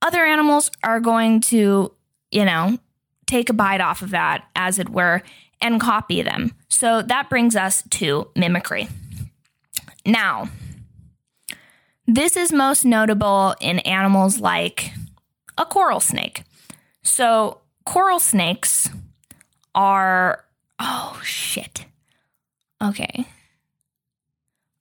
other 0.01 0.25
animals 0.25 0.71
are 0.83 1.00
going 1.00 1.41
to, 1.41 1.91
you 2.31 2.45
know, 2.45 2.77
take 3.27 3.50
a 3.50 3.53
bite 3.53 3.81
off 3.81 4.01
of 4.01 4.11
that 4.11 4.45
as 4.55 4.79
it 4.79 4.89
were 4.89 5.21
and 5.61 5.79
copy 5.79 6.21
them. 6.21 6.53
So 6.69 7.01
that 7.01 7.29
brings 7.29 7.55
us 7.55 7.83
to 7.91 8.29
mimicry. 8.35 8.88
Now, 10.05 10.50
this 12.07 12.35
is 12.35 12.51
most 12.51 12.83
notable 12.83 13.55
in 13.61 13.79
animals 13.79 14.39
like 14.39 14.91
a 15.57 15.65
coral 15.65 16.00
snake. 16.00 16.43
So, 17.03 17.61
coral 17.85 18.19
snakes 18.19 18.89
are. 19.75 20.43
Oh, 20.79 21.21
shit. 21.23 21.85
Okay. 22.81 23.25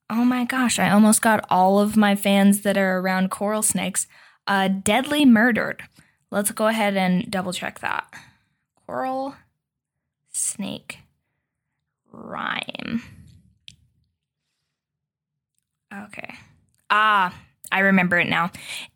Oh 0.09 0.25
my 0.25 0.43
gosh, 0.43 0.79
I 0.79 0.89
almost 0.89 1.21
got 1.21 1.45
all 1.49 1.79
of 1.79 1.95
my 1.95 2.15
fans 2.15 2.61
that 2.61 2.77
are 2.77 2.99
around 2.99 3.31
coral 3.31 3.61
snakes 3.61 4.07
uh, 4.47 4.67
deadly 4.67 5.23
murdered. 5.23 5.83
Let's 6.31 6.51
go 6.51 6.67
ahead 6.67 6.97
and 6.97 7.29
double 7.29 7.53
check 7.53 7.79
that. 7.79 8.11
Coral 8.85 9.35
snake 10.31 10.99
rhyme. 12.11 13.03
Okay. 15.93 16.35
Ah, 16.89 17.33
I 17.71 17.79
remember 17.79 18.17
it 18.17 18.27
now. 18.27 18.51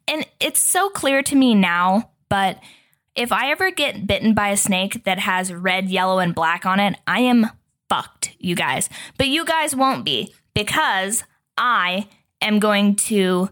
And 0.08 0.26
it's 0.40 0.62
so 0.62 0.90
clear 0.90 1.22
to 1.24 1.36
me 1.36 1.56
now, 1.56 2.10
but 2.30 2.60
if 3.16 3.32
I 3.32 3.52
ever 3.52 3.72
get 3.72 4.08
bitten 4.08 4.34
by 4.34 4.50
a 4.50 4.58
snake 4.58 5.06
that 5.06 5.20
has 5.20 5.54
red, 5.54 5.90
yellow, 5.90 6.20
and 6.20 6.36
black 6.36 6.66
on 6.66 6.80
it, 6.80 6.98
I 7.08 7.22
am 7.22 7.50
fucked, 7.90 8.36
you 8.40 8.56
guys. 8.56 8.90
But 9.18 9.28
you 9.28 9.46
guys 9.46 9.76
won't 9.76 10.06
be 10.06 10.34
because 10.54 11.24
I 11.58 12.08
am 12.42 12.60
going 12.60 12.96
to 12.96 13.50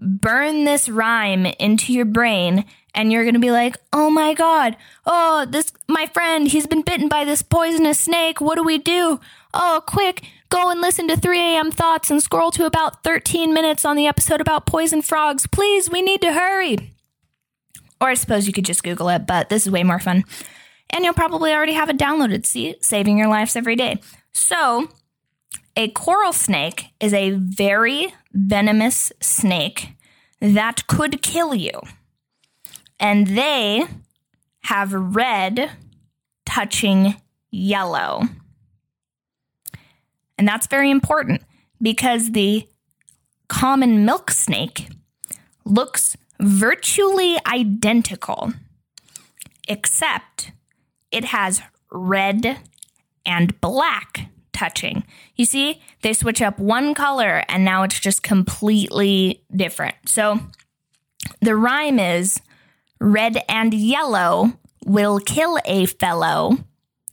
burn 0.00 0.64
this 0.64 0.88
rhyme 0.88 1.46
into 1.46 1.92
your 1.92 2.04
brain 2.04 2.64
and 2.94 3.12
you're 3.12 3.24
going 3.24 3.34
to 3.34 3.40
be 3.40 3.50
like, 3.50 3.76
"Oh 3.92 4.10
my 4.10 4.34
god. 4.34 4.76
Oh, 5.06 5.46
this 5.48 5.72
my 5.88 6.06
friend, 6.06 6.48
he's 6.48 6.66
been 6.66 6.82
bitten 6.82 7.08
by 7.08 7.24
this 7.24 7.42
poisonous 7.42 7.98
snake. 7.98 8.40
What 8.40 8.56
do 8.56 8.64
we 8.64 8.78
do? 8.78 9.20
Oh, 9.54 9.82
quick, 9.86 10.24
go 10.50 10.70
and 10.70 10.80
listen 10.80 11.08
to 11.08 11.16
3 11.16 11.38
a.m. 11.40 11.70
Thoughts 11.70 12.10
and 12.10 12.22
scroll 12.22 12.50
to 12.52 12.66
about 12.66 13.02
13 13.04 13.54
minutes 13.54 13.84
on 13.84 13.96
the 13.96 14.06
episode 14.06 14.40
about 14.40 14.66
poison 14.66 15.02
frogs. 15.02 15.46
Please, 15.46 15.90
we 15.90 16.02
need 16.02 16.20
to 16.22 16.32
hurry. 16.32 16.94
Or 18.00 18.08
I 18.08 18.14
suppose 18.14 18.46
you 18.46 18.52
could 18.52 18.64
just 18.64 18.84
Google 18.84 19.08
it, 19.08 19.26
but 19.26 19.48
this 19.48 19.66
is 19.66 19.72
way 19.72 19.82
more 19.82 19.98
fun. 19.98 20.24
And 20.90 21.04
you'll 21.04 21.14
probably 21.14 21.52
already 21.52 21.74
have 21.74 21.90
it 21.90 21.98
downloaded, 21.98 22.46
see, 22.46 22.76
saving 22.80 23.18
your 23.18 23.28
lives 23.28 23.56
every 23.56 23.76
day. 23.76 24.00
So, 24.32 24.88
a 25.76 25.88
coral 25.90 26.32
snake 26.32 26.86
is 26.98 27.12
a 27.12 27.30
very 27.30 28.12
venomous 28.32 29.12
snake 29.20 29.90
that 30.40 30.86
could 30.86 31.22
kill 31.22 31.54
you. 31.54 31.80
And 32.98 33.28
they 33.28 33.84
have 34.62 34.92
red 34.92 35.70
touching 36.44 37.16
yellow. 37.50 38.22
And 40.36 40.46
that's 40.46 40.66
very 40.66 40.90
important 40.90 41.42
because 41.80 42.32
the 42.32 42.66
common 43.48 44.04
milk 44.04 44.30
snake 44.30 44.88
looks 45.64 46.16
virtually 46.40 47.38
identical, 47.46 48.52
except 49.68 50.52
it 51.10 51.26
has 51.26 51.62
red 51.90 52.58
and 53.24 53.60
black 53.60 54.30
touching. 54.52 55.04
You 55.36 55.44
see, 55.44 55.80
they 56.02 56.12
switch 56.12 56.42
up 56.42 56.58
one 56.58 56.94
color 56.94 57.44
and 57.48 57.64
now 57.64 57.82
it's 57.84 58.00
just 58.00 58.22
completely 58.22 59.42
different. 59.54 59.94
So 60.06 60.40
the 61.40 61.54
rhyme 61.54 61.98
is 61.98 62.40
red 63.00 63.38
and 63.48 63.72
yellow 63.72 64.52
will 64.84 65.20
kill 65.20 65.58
a 65.64 65.86
fellow 65.86 66.58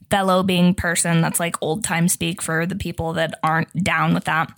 fellow 0.09 0.43
being 0.43 0.73
person. 0.73 1.21
That's 1.21 1.39
like 1.39 1.55
old 1.61 1.83
time 1.83 2.07
speak 2.07 2.41
for 2.41 2.65
the 2.65 2.75
people 2.75 3.13
that 3.13 3.37
aren't 3.43 3.83
down 3.83 4.13
with 4.13 4.25
that. 4.25 4.51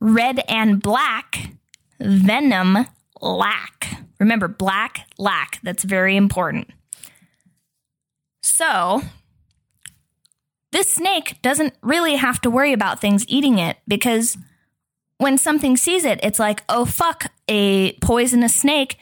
Red 0.00 0.44
and 0.48 0.82
black, 0.82 1.50
venom 1.98 2.86
lack. 3.20 4.04
Remember, 4.20 4.48
black 4.48 5.06
lack. 5.18 5.58
That's 5.62 5.82
very 5.82 6.16
important. 6.16 6.70
So, 8.58 9.02
this 10.72 10.90
snake 10.90 11.40
doesn't 11.42 11.74
really 11.80 12.16
have 12.16 12.40
to 12.40 12.50
worry 12.50 12.72
about 12.72 13.00
things 13.00 13.24
eating 13.28 13.60
it 13.60 13.76
because 13.86 14.36
when 15.18 15.38
something 15.38 15.76
sees 15.76 16.04
it, 16.04 16.18
it's 16.24 16.40
like, 16.40 16.64
oh 16.68 16.84
fuck, 16.84 17.30
a 17.46 17.92
poisonous 18.00 18.56
snake, 18.56 18.98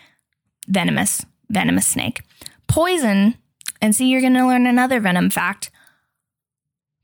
venomous, 0.69 1.25
venomous 1.49 1.87
snake. 1.87 2.21
Poison 2.67 3.37
and 3.81 3.97
see, 3.97 4.11
you're 4.11 4.21
going 4.21 4.35
to 4.35 4.47
learn 4.47 4.67
another 4.67 5.01
venom 5.01 5.31
fact. 5.31 5.71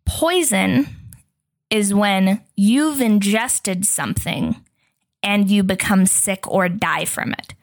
Poison 0.05 0.89
is 1.71 1.95
when 1.95 2.43
you've 2.55 3.01
ingested 3.01 3.87
something 3.87 4.57
and 5.23 5.51
you 5.51 5.63
become 5.63 6.05
sick 6.05 6.47
or 6.47 6.69
die 6.69 7.07
from 7.07 7.33
it. 7.33 7.55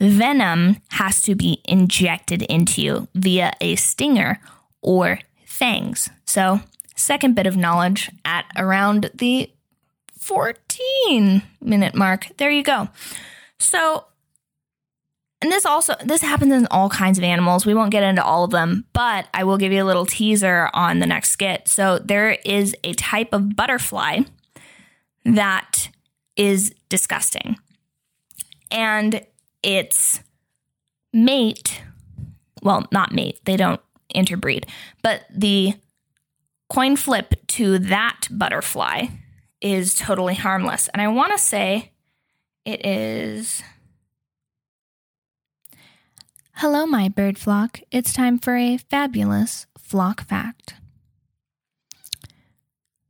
Venom 0.00 0.76
has 0.90 1.22
to 1.22 1.34
be 1.34 1.60
injected 1.64 2.42
into 2.42 2.80
you 2.80 3.08
via 3.14 3.52
a 3.60 3.76
stinger 3.76 4.40
or 4.80 5.18
fangs. 5.44 6.08
So, 6.24 6.60
second 6.94 7.34
bit 7.34 7.46
of 7.46 7.56
knowledge 7.56 8.10
at 8.24 8.44
around 8.56 9.10
the 9.14 9.50
14 10.18 11.42
minute 11.60 11.94
mark. 11.94 12.28
There 12.36 12.50
you 12.50 12.62
go. 12.62 12.88
So, 13.58 14.04
and 15.40 15.50
this 15.50 15.66
also 15.66 15.94
this 16.04 16.22
happens 16.22 16.52
in 16.52 16.66
all 16.70 16.88
kinds 16.88 17.18
of 17.18 17.24
animals. 17.24 17.66
We 17.66 17.74
won't 17.74 17.90
get 17.90 18.02
into 18.02 18.22
all 18.22 18.44
of 18.44 18.50
them, 18.50 18.84
but 18.92 19.26
I 19.34 19.44
will 19.44 19.56
give 19.56 19.72
you 19.72 19.82
a 19.82 19.86
little 19.86 20.06
teaser 20.06 20.70
on 20.74 21.00
the 21.00 21.06
next 21.06 21.30
skit. 21.30 21.66
So, 21.66 21.98
there 21.98 22.38
is 22.44 22.76
a 22.84 22.92
type 22.94 23.32
of 23.32 23.56
butterfly 23.56 24.20
that 25.24 25.90
is 26.36 26.72
disgusting. 26.88 27.56
And 28.70 29.26
its 29.62 30.20
mate, 31.12 31.82
well, 32.62 32.86
not 32.92 33.12
mate, 33.12 33.40
they 33.44 33.56
don't 33.56 33.80
interbreed, 34.14 34.66
but 35.02 35.24
the 35.30 35.74
coin 36.68 36.96
flip 36.96 37.34
to 37.48 37.78
that 37.78 38.28
butterfly 38.30 39.06
is 39.60 39.94
totally 39.94 40.34
harmless. 40.34 40.88
And 40.88 41.02
I 41.02 41.08
want 41.08 41.32
to 41.32 41.38
say 41.38 41.92
it 42.64 42.84
is. 42.84 43.62
Hello, 46.54 46.86
my 46.86 47.08
bird 47.08 47.38
flock. 47.38 47.80
It's 47.90 48.12
time 48.12 48.38
for 48.38 48.56
a 48.56 48.78
fabulous 48.78 49.66
flock 49.76 50.26
fact. 50.26 50.74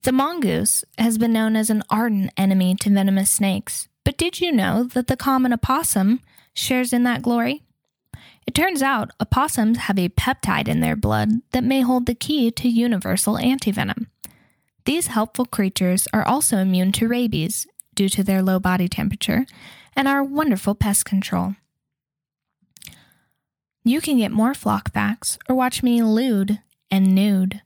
The 0.02 0.12
mongoose 0.12 0.84
has 0.96 1.18
been 1.18 1.32
known 1.32 1.56
as 1.56 1.70
an 1.70 1.82
ardent 1.90 2.30
enemy 2.36 2.76
to 2.76 2.90
venomous 2.90 3.30
snakes, 3.30 3.88
but 4.04 4.16
did 4.16 4.40
you 4.40 4.52
know 4.52 4.84
that 4.84 5.06
the 5.06 5.16
common 5.16 5.52
opossum 5.52 6.20
shares 6.58 6.92
in 6.92 7.04
that 7.04 7.22
glory? 7.22 7.62
It 8.46 8.54
turns 8.54 8.82
out 8.82 9.10
opossums 9.20 9.78
have 9.78 9.98
a 9.98 10.08
peptide 10.08 10.68
in 10.68 10.80
their 10.80 10.96
blood 10.96 11.30
that 11.52 11.64
may 11.64 11.82
hold 11.82 12.06
the 12.06 12.14
key 12.14 12.50
to 12.52 12.68
universal 12.68 13.36
antivenom. 13.36 14.06
These 14.84 15.08
helpful 15.08 15.44
creatures 15.44 16.08
are 16.14 16.26
also 16.26 16.56
immune 16.56 16.92
to 16.92 17.08
rabies 17.08 17.66
due 17.94 18.08
to 18.08 18.22
their 18.22 18.42
low 18.42 18.58
body 18.58 18.88
temperature 18.88 19.44
and 19.94 20.08
are 20.08 20.24
wonderful 20.24 20.74
pest 20.74 21.04
control. 21.04 21.56
You 23.84 24.00
can 24.00 24.18
get 24.18 24.32
more 24.32 24.54
flock 24.54 24.92
facts 24.92 25.38
or 25.48 25.54
watch 25.54 25.82
me 25.82 26.02
lewd 26.02 26.60
and 26.90 27.14
nude 27.14 27.60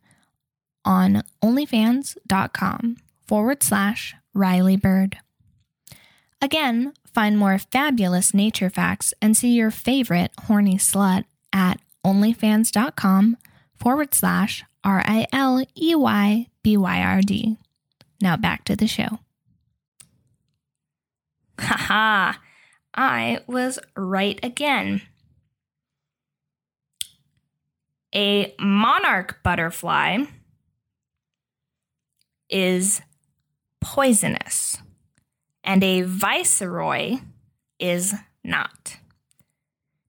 on 0.85 1.23
onlyfans.com 1.43 2.97
forward 3.27 3.63
slash 3.63 4.15
Riley 4.35 4.77
Byrd. 4.77 5.19
Again, 6.41 6.93
find 7.14 7.38
more 7.38 7.59
fabulous 7.59 8.35
nature 8.35 8.71
facts 8.71 9.12
and 9.21 9.37
see 9.37 9.52
your 9.52 9.71
favorite 9.71 10.31
horny 10.47 10.76
slut 10.76 11.25
at 11.52 11.81
onlyfans.com 12.04 13.37
forward 13.76 14.14
slash 14.14 14.64
R 14.85 15.02
I 15.07 15.26
L 15.33 15.64
E 15.76 15.95
Y 15.95 16.49
B 16.62 16.76
Y 16.76 17.00
R 17.00 17.21
D. 17.23 17.57
Now 18.21 18.37
back 18.37 18.64
to 18.64 18.76
the 18.76 18.87
show. 18.87 19.19
Haha, 21.59 22.38
I 22.95 23.40
was 23.47 23.78
right 23.97 24.38
again. 24.42 25.02
A 28.14 28.54
monarch 28.59 29.42
butterfly 29.42 30.19
is 32.50 33.00
poisonous 33.80 34.76
and 35.65 35.83
a 35.83 36.03
viceroy 36.03 37.19
is 37.79 38.15
not. 38.45 38.97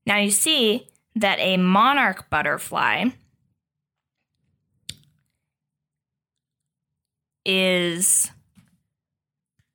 Now 0.05 0.17
you 0.17 0.31
see 0.31 0.87
that 1.15 1.39
a 1.39 1.57
monarch 1.57 2.29
butterfly 2.29 3.05
is 7.45 8.31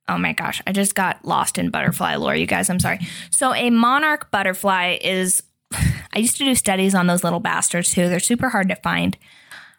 oh 0.09 0.17
my 0.17 0.33
gosh, 0.33 0.61
I 0.65 0.71
just 0.71 0.95
got 0.95 1.23
lost 1.23 1.57
in 1.57 1.69
butterfly 1.69 2.15
lore, 2.15 2.35
you 2.35 2.47
guys. 2.47 2.69
I'm 2.69 2.79
sorry. 2.79 2.99
So, 3.29 3.53
a 3.53 3.69
monarch 3.69 4.31
butterfly 4.31 4.97
is, 5.01 5.43
I 5.71 6.17
used 6.17 6.37
to 6.37 6.45
do 6.45 6.55
studies 6.55 6.95
on 6.95 7.07
those 7.07 7.23
little 7.23 7.39
bastards 7.39 7.93
too. 7.93 8.09
They're 8.09 8.19
super 8.19 8.49
hard 8.49 8.69
to 8.69 8.75
find. 8.75 9.15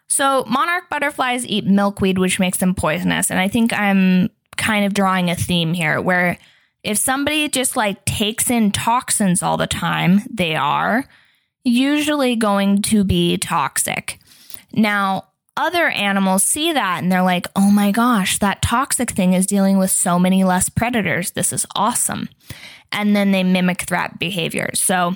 So, 0.07 0.45
monarch 0.47 0.89
butterflies 0.89 1.45
eat 1.45 1.65
milkweed, 1.65 2.17
which 2.17 2.39
makes 2.39 2.57
them 2.57 2.73
poisonous. 2.73 3.29
And 3.29 3.39
I 3.39 3.49
think 3.49 3.73
I'm 3.73 4.29
kind 4.57 4.85
of 4.85 4.93
drawing 4.93 5.29
a 5.29 5.35
theme 5.35 5.73
here 5.73 6.01
where 6.01 6.37
if 6.83 6.97
somebody 6.97 7.47
just 7.47 7.75
like 7.75 8.03
takes 8.05 8.49
in 8.49 8.71
toxins 8.71 9.43
all 9.43 9.57
the 9.57 9.67
time, 9.67 10.21
they 10.31 10.55
are 10.55 11.05
usually 11.63 12.35
going 12.35 12.81
to 12.81 13.03
be 13.03 13.37
toxic. 13.37 14.19
Now, 14.73 15.27
other 15.57 15.89
animals 15.89 16.43
see 16.43 16.71
that 16.71 17.03
and 17.03 17.11
they're 17.11 17.21
like, 17.21 17.47
oh 17.55 17.69
my 17.69 17.91
gosh, 17.91 18.39
that 18.39 18.61
toxic 18.61 19.11
thing 19.11 19.33
is 19.33 19.45
dealing 19.45 19.77
with 19.77 19.91
so 19.91 20.17
many 20.17 20.43
less 20.43 20.69
predators. 20.69 21.31
This 21.31 21.53
is 21.53 21.65
awesome. 21.75 22.29
And 22.91 23.15
then 23.15 23.31
they 23.31 23.43
mimic 23.43 23.85
that 23.87 24.17
behavior. 24.17 24.71
So, 24.73 25.13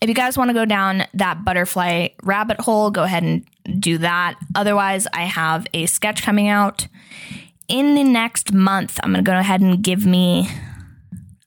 if 0.00 0.08
you 0.08 0.14
guys 0.14 0.38
want 0.38 0.50
to 0.50 0.54
go 0.54 0.64
down 0.64 1.04
that 1.14 1.44
butterfly 1.44 2.08
rabbit 2.22 2.60
hole, 2.60 2.90
go 2.90 3.02
ahead 3.02 3.24
and 3.24 3.44
do 3.80 3.98
that. 3.98 4.38
Otherwise, 4.54 5.08
I 5.12 5.22
have 5.22 5.66
a 5.74 5.86
sketch 5.86 6.22
coming 6.22 6.46
out 6.46 6.86
in 7.68 7.94
the 7.94 8.04
next 8.04 8.52
month, 8.52 8.98
I'm 9.02 9.12
going 9.12 9.24
to 9.24 9.30
go 9.30 9.38
ahead 9.38 9.60
and 9.60 9.82
give 9.82 10.06
me 10.06 10.48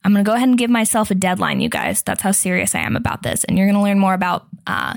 I'm 0.04 0.14
going 0.14 0.26
to 0.26 0.30
go 0.30 0.36
ahead 0.36 0.50
and 0.50 0.58
give 0.58 0.70
myself 0.70 1.12
a 1.12 1.16
deadline, 1.16 1.62
you 1.62 1.70
guys. 1.70 2.02
That's 2.02 2.24
how 2.24 2.32
serious 2.32 2.74
I 2.74 2.80
am 2.80 2.96
about 2.96 3.24
this. 3.24 3.44
And 3.44 3.58
you're 3.58 3.68
going 3.68 3.76
to 3.76 3.84
learn 3.84 4.00
more 4.00 4.14
about 4.14 4.48
uh, 4.66 4.96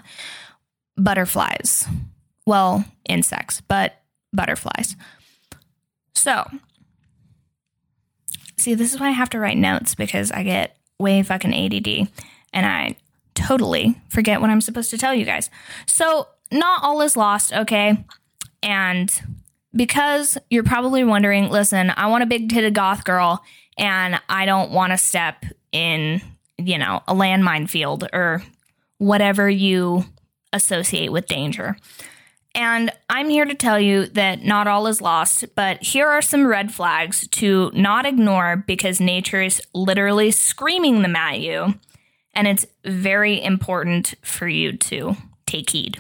butterflies. 0.97 1.87
Well, 2.47 2.85
insects, 3.09 3.61
but 3.61 4.01
butterflies. 4.33 4.97
So, 6.15 6.49
see, 8.57 8.75
this 8.75 8.95
is 8.95 9.01
why 9.01 9.09
I 9.09 9.13
have 9.13 9.31
to 9.31 9.39
write 9.39 9.59
notes 9.59 9.95
because 9.95 10.33
I 10.33 10.43
get 10.43 10.77
way 10.99 11.23
fucking 11.23 11.55
ADD 11.55 12.09
and 12.55 12.65
I 12.65 12.97
totally 13.35 14.01
forget 14.09 14.41
what 14.41 14.49
I'm 14.49 14.61
supposed 14.63 14.91
to 14.91 14.99
tell 14.99 15.15
you 15.15 15.27
guys. 15.27 15.51
So, 15.87 16.29
not 16.51 16.83
all 16.83 17.03
is 17.03 17.17
lost, 17.17 17.53
okay? 17.53 18.05
And 18.63 19.23
because 19.75 20.39
you're 20.51 20.65
probably 20.65 21.05
wondering 21.05 21.51
listen, 21.51 21.93
I 21.97 22.07
want 22.07 22.23
a 22.23 22.27
big 22.27 22.49
titted 22.49 22.75
goth 22.75 23.05
girl 23.05 23.43
and 23.79 24.21
I 24.29 24.47
don't 24.47 24.71
want 24.71 24.93
to 24.93 24.97
step 24.97 25.45
in, 25.73 26.23
you 26.59 26.79
know, 26.79 27.03
a 27.09 27.15
landmine 27.15 27.69
field 27.69 28.09
or 28.13 28.43
whatever 28.99 29.49
you 29.51 30.05
associate 30.53 31.11
with 31.11 31.27
danger. 31.27 31.77
And 32.55 32.93
I'm 33.11 33.29
here 33.29 33.45
to 33.45 33.55
tell 33.55 33.81
you 33.81 34.07
that 34.07 34.45
not 34.45 34.69
all 34.69 34.87
is 34.87 35.01
lost, 35.01 35.45
but 35.57 35.83
here 35.83 36.07
are 36.07 36.23
some 36.23 36.47
red 36.47 36.73
flags 36.73 37.27
to 37.29 37.73
not 37.75 38.07
ignore 38.07 38.57
because 38.57 39.01
nature 39.01 39.43
is 39.43 39.61
literally 39.75 40.31
screaming 40.31 41.03
them 41.03 41.17
at 41.17 41.41
you. 41.41 41.75
And 42.33 42.47
it's 42.47 42.67
very 42.85 43.43
important 43.43 44.15
for 44.23 44.47
you 44.47 44.77
to 44.77 45.17
take 45.47 45.71
heed. 45.71 45.99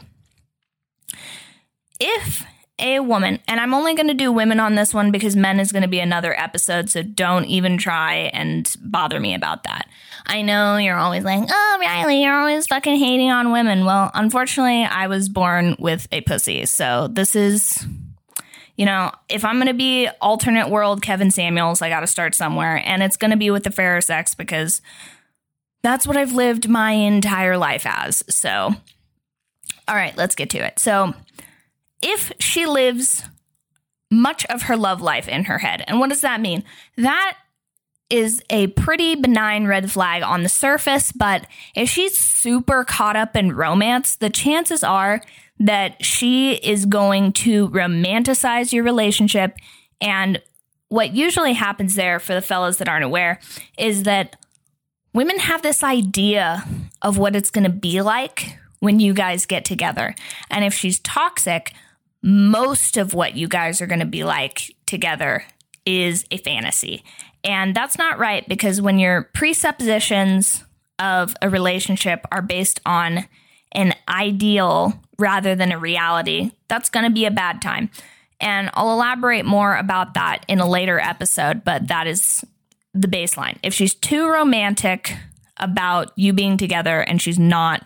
If 1.99 2.45
a 2.85 3.01
woman, 3.01 3.40
and 3.49 3.59
I'm 3.59 3.73
only 3.73 3.94
going 3.94 4.09
to 4.09 4.14
do 4.14 4.31
women 4.31 4.61
on 4.61 4.75
this 4.75 4.92
one 4.92 5.11
because 5.11 5.35
men 5.35 5.59
is 5.59 5.73
going 5.73 5.83
to 5.83 5.88
be 5.88 6.01
another 6.01 6.38
episode, 6.38 6.90
so 6.90 7.03
don't 7.03 7.47
even 7.47 7.79
try 7.79 8.31
and 8.35 8.73
bother 8.81 9.18
me 9.18 9.35
about 9.35 9.64
that. 9.64 9.88
I 10.27 10.42
know 10.42 10.77
you're 10.77 10.99
always 10.99 11.25
like, 11.25 11.49
oh, 11.51 11.79
Riley, 11.81 12.23
you're 12.23 12.38
always 12.38 12.66
fucking 12.66 12.97
hating 12.97 13.31
on 13.31 13.53
women. 13.53 13.87
Well, 13.87 14.11
unfortunately, 14.12 14.85
I 14.85 15.07
was 15.07 15.31
born 15.31 15.77
with 15.79 16.07
a 16.12 16.20
pussy, 16.20 16.66
so 16.66 17.09
this 17.09 17.35
is. 17.35 17.87
You 18.77 18.87
know, 18.87 19.12
if 19.29 19.44
I'm 19.44 19.55
going 19.59 19.68
to 19.68 19.73
be 19.73 20.09
alternate 20.20 20.68
world 20.68 21.01
Kevin 21.01 21.31
Samuels, 21.31 21.81
I 21.81 21.88
got 21.88 22.01
to 22.01 22.09
start 22.09 22.35
somewhere. 22.35 22.83
And 22.85 23.05
it's 23.05 23.16
going 23.16 23.31
to 23.31 23.37
be 23.37 23.53
with 23.53 23.62
the 23.62 23.70
fairer 23.70 24.01
sex 24.01 24.35
because 24.35 24.83
that's 25.85 26.09
what 26.09 26.16
I've 26.16 26.33
lived 26.33 26.68
my 26.68 26.90
entire 26.90 27.57
life 27.57 27.87
as. 27.87 28.25
So, 28.29 28.75
all 29.87 29.94
right, 29.94 30.16
let's 30.16 30.35
get 30.35 30.51
to 30.51 30.59
it. 30.59 30.81
So, 30.81 31.14
if 32.05 32.31
she 32.38 32.67
lives 32.67 33.25
much 34.11 34.45
of 34.47 34.62
her 34.62 34.77
love 34.77 35.01
life 35.01 35.29
in 35.29 35.45
her 35.45 35.59
head. 35.59 35.83
And 35.88 35.99
what 35.99 36.11
does 36.11 36.21
that 36.21 36.40
mean? 36.40 36.62
That 36.97 37.37
is 38.11 38.43
a 38.51 38.69
pretty 38.69 39.14
benign 39.14 39.67
red 39.67 39.90
flag 39.90 40.23
on 40.23 40.43
the 40.43 40.49
surface, 40.49 41.11
but 41.11 41.47
if 41.75 41.88
she's 41.88 42.17
super 42.17 42.85
caught 42.85 43.17
up 43.17 43.35
in 43.35 43.53
romance, 43.53 44.17
the 44.17 44.31
chances 44.31 44.85
are 44.85 45.23
that 45.59 46.05
she 46.05 46.55
is 46.55 46.85
going 46.85 47.33
to 47.33 47.69
romanticize 47.71 48.73
your 48.73 48.85
relationship. 48.85 49.57
And 50.01 50.40
what 50.90 51.14
usually 51.14 51.55
happens 51.55 51.95
there 51.95 52.21
for 52.21 52.35
the 52.35 52.43
fellas 52.43 52.77
that 52.77 52.88
aren't 52.88 53.05
aware 53.05 53.40
is 53.79 54.03
that 54.03 54.37
women 55.14 55.38
have 55.38 55.62
this 55.62 55.83
idea 55.83 56.64
of 57.03 57.17
what 57.19 57.35
it's 57.35 57.51
going 57.51 57.64
to 57.64 57.71
be 57.71 58.03
like 58.03 58.59
when 58.81 59.01
you 59.01 59.14
guys 59.14 59.47
get 59.47 59.64
together. 59.64 60.14
And 60.51 60.64
if 60.64 60.75
she's 60.75 60.99
toxic, 61.01 61.73
most 62.25 62.97
of 62.97 63.13
what 63.13 63.37
you 63.37 63.47
guys 63.47 63.83
are 63.83 63.87
going 63.87 64.01
to 64.01 64.07
be 64.07 64.25
like 64.25 64.75
together 64.87 65.45
is 65.85 66.25
a 66.31 66.39
fantasy. 66.39 67.05
And 67.45 67.77
that's 67.77 67.99
not 67.99 68.19
right 68.19 68.49
because 68.49 68.81
when 68.81 68.99
your 68.99 69.25
presuppositions 69.35 70.65
of 70.99 71.37
a 71.43 71.51
relationship 71.51 72.25
are 72.33 72.41
based 72.41 72.81
on 72.87 73.27
an 73.73 73.95
ideal 74.09 74.99
rather 75.19 75.55
than 75.55 75.71
a 75.71 75.79
reality, 75.79 76.53
that's 76.67 76.89
going 76.89 77.05
to 77.05 77.13
be 77.13 77.27
a 77.27 77.31
bad 77.31 77.61
time. 77.61 77.91
And 78.41 78.71
I'll 78.73 78.93
elaborate 78.93 79.45
more 79.45 79.77
about 79.77 80.15
that 80.15 80.47
in 80.49 80.61
a 80.61 80.69
later 80.69 80.99
episode, 80.99 81.63
but 81.63 81.89
that 81.89 82.07
is 82.07 82.43
the 82.95 83.09
baseline. 83.09 83.59
If 83.63 83.75
she's 83.75 83.95
too 83.95 84.31
romantic 84.31 85.15
about 85.59 86.11
you 86.17 86.33
being 86.33 86.57
together 86.57 87.03
and 87.03 87.21
she's 87.21 87.39
not 87.39 87.85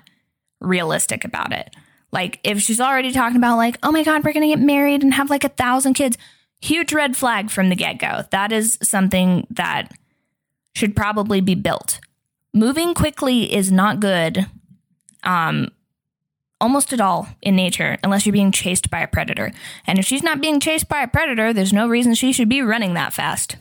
realistic 0.61 1.25
about 1.25 1.53
it, 1.53 1.75
like 2.13 2.41
if 2.43 2.61
she's 2.61 2.81
already 2.81 3.13
talking 3.13 3.37
about, 3.37 3.57
like, 3.57 3.79
oh 3.83 3.93
my 3.93 4.03
God, 4.03 4.25
we're 4.25 4.33
to 4.33 4.47
get 4.47 4.61
married 4.61 5.03
and 5.03 5.15
have 5.15 5.31
like 5.31 5.45
a 5.45 5.51
thousand 5.51 5.95
kids, 5.95 6.17
huge 6.61 6.93
red 6.93 7.17
flag 7.17 7.51
from 7.51 7.69
the 7.69 7.77
get 7.77 7.99
go. 7.99 8.25
That 8.31 8.53
is 8.53 8.79
something 8.83 9.47
that 9.51 9.93
should 10.75 10.97
probably 10.97 11.41
be 11.41 11.55
built. 11.55 12.01
Moving 12.55 12.95
quickly 12.95 13.53
is 13.53 13.71
not 13.71 14.01
good. 14.01 14.47
Um, 15.23 15.71
almost 16.61 16.93
at 16.93 17.01
all 17.01 17.29
in 17.41 17.55
nature 17.55 17.99
unless 18.03 18.27
you're 18.27 18.33
being 18.33 18.53
chased 18.53 18.91
by 18.91 19.01
a 19.01 19.07
predator. 19.09 19.53
And 19.87 19.99
if 19.99 20.05
she's 20.05 20.23
not 20.23 20.41
being 20.41 20.61
chased 20.61 20.89
by 20.89 21.03
a 21.03 21.09
predator, 21.09 21.53
there's 21.53 21.73
no 21.73 21.89
reason 21.89 22.15
she 22.15 22.33
should 22.33 22.49
be 22.49 22.63
running 22.63 22.95
that 22.95 23.13
fast. 23.13 23.57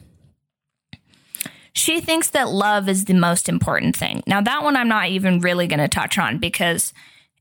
She 1.73 2.01
thinks 2.01 2.31
that 2.31 2.49
love 2.49 2.89
is 2.89 3.05
the 3.05 3.13
most 3.13 3.47
important 3.47 3.95
thing. 3.95 4.23
Now, 4.25 4.41
that 4.41 4.63
one 4.63 4.75
I'm 4.75 4.87
not 4.87 5.09
even 5.09 5.41
really 5.41 5.67
going 5.67 5.79
to 5.79 5.87
touch 5.87 6.17
on 6.17 6.39
because 6.39 6.91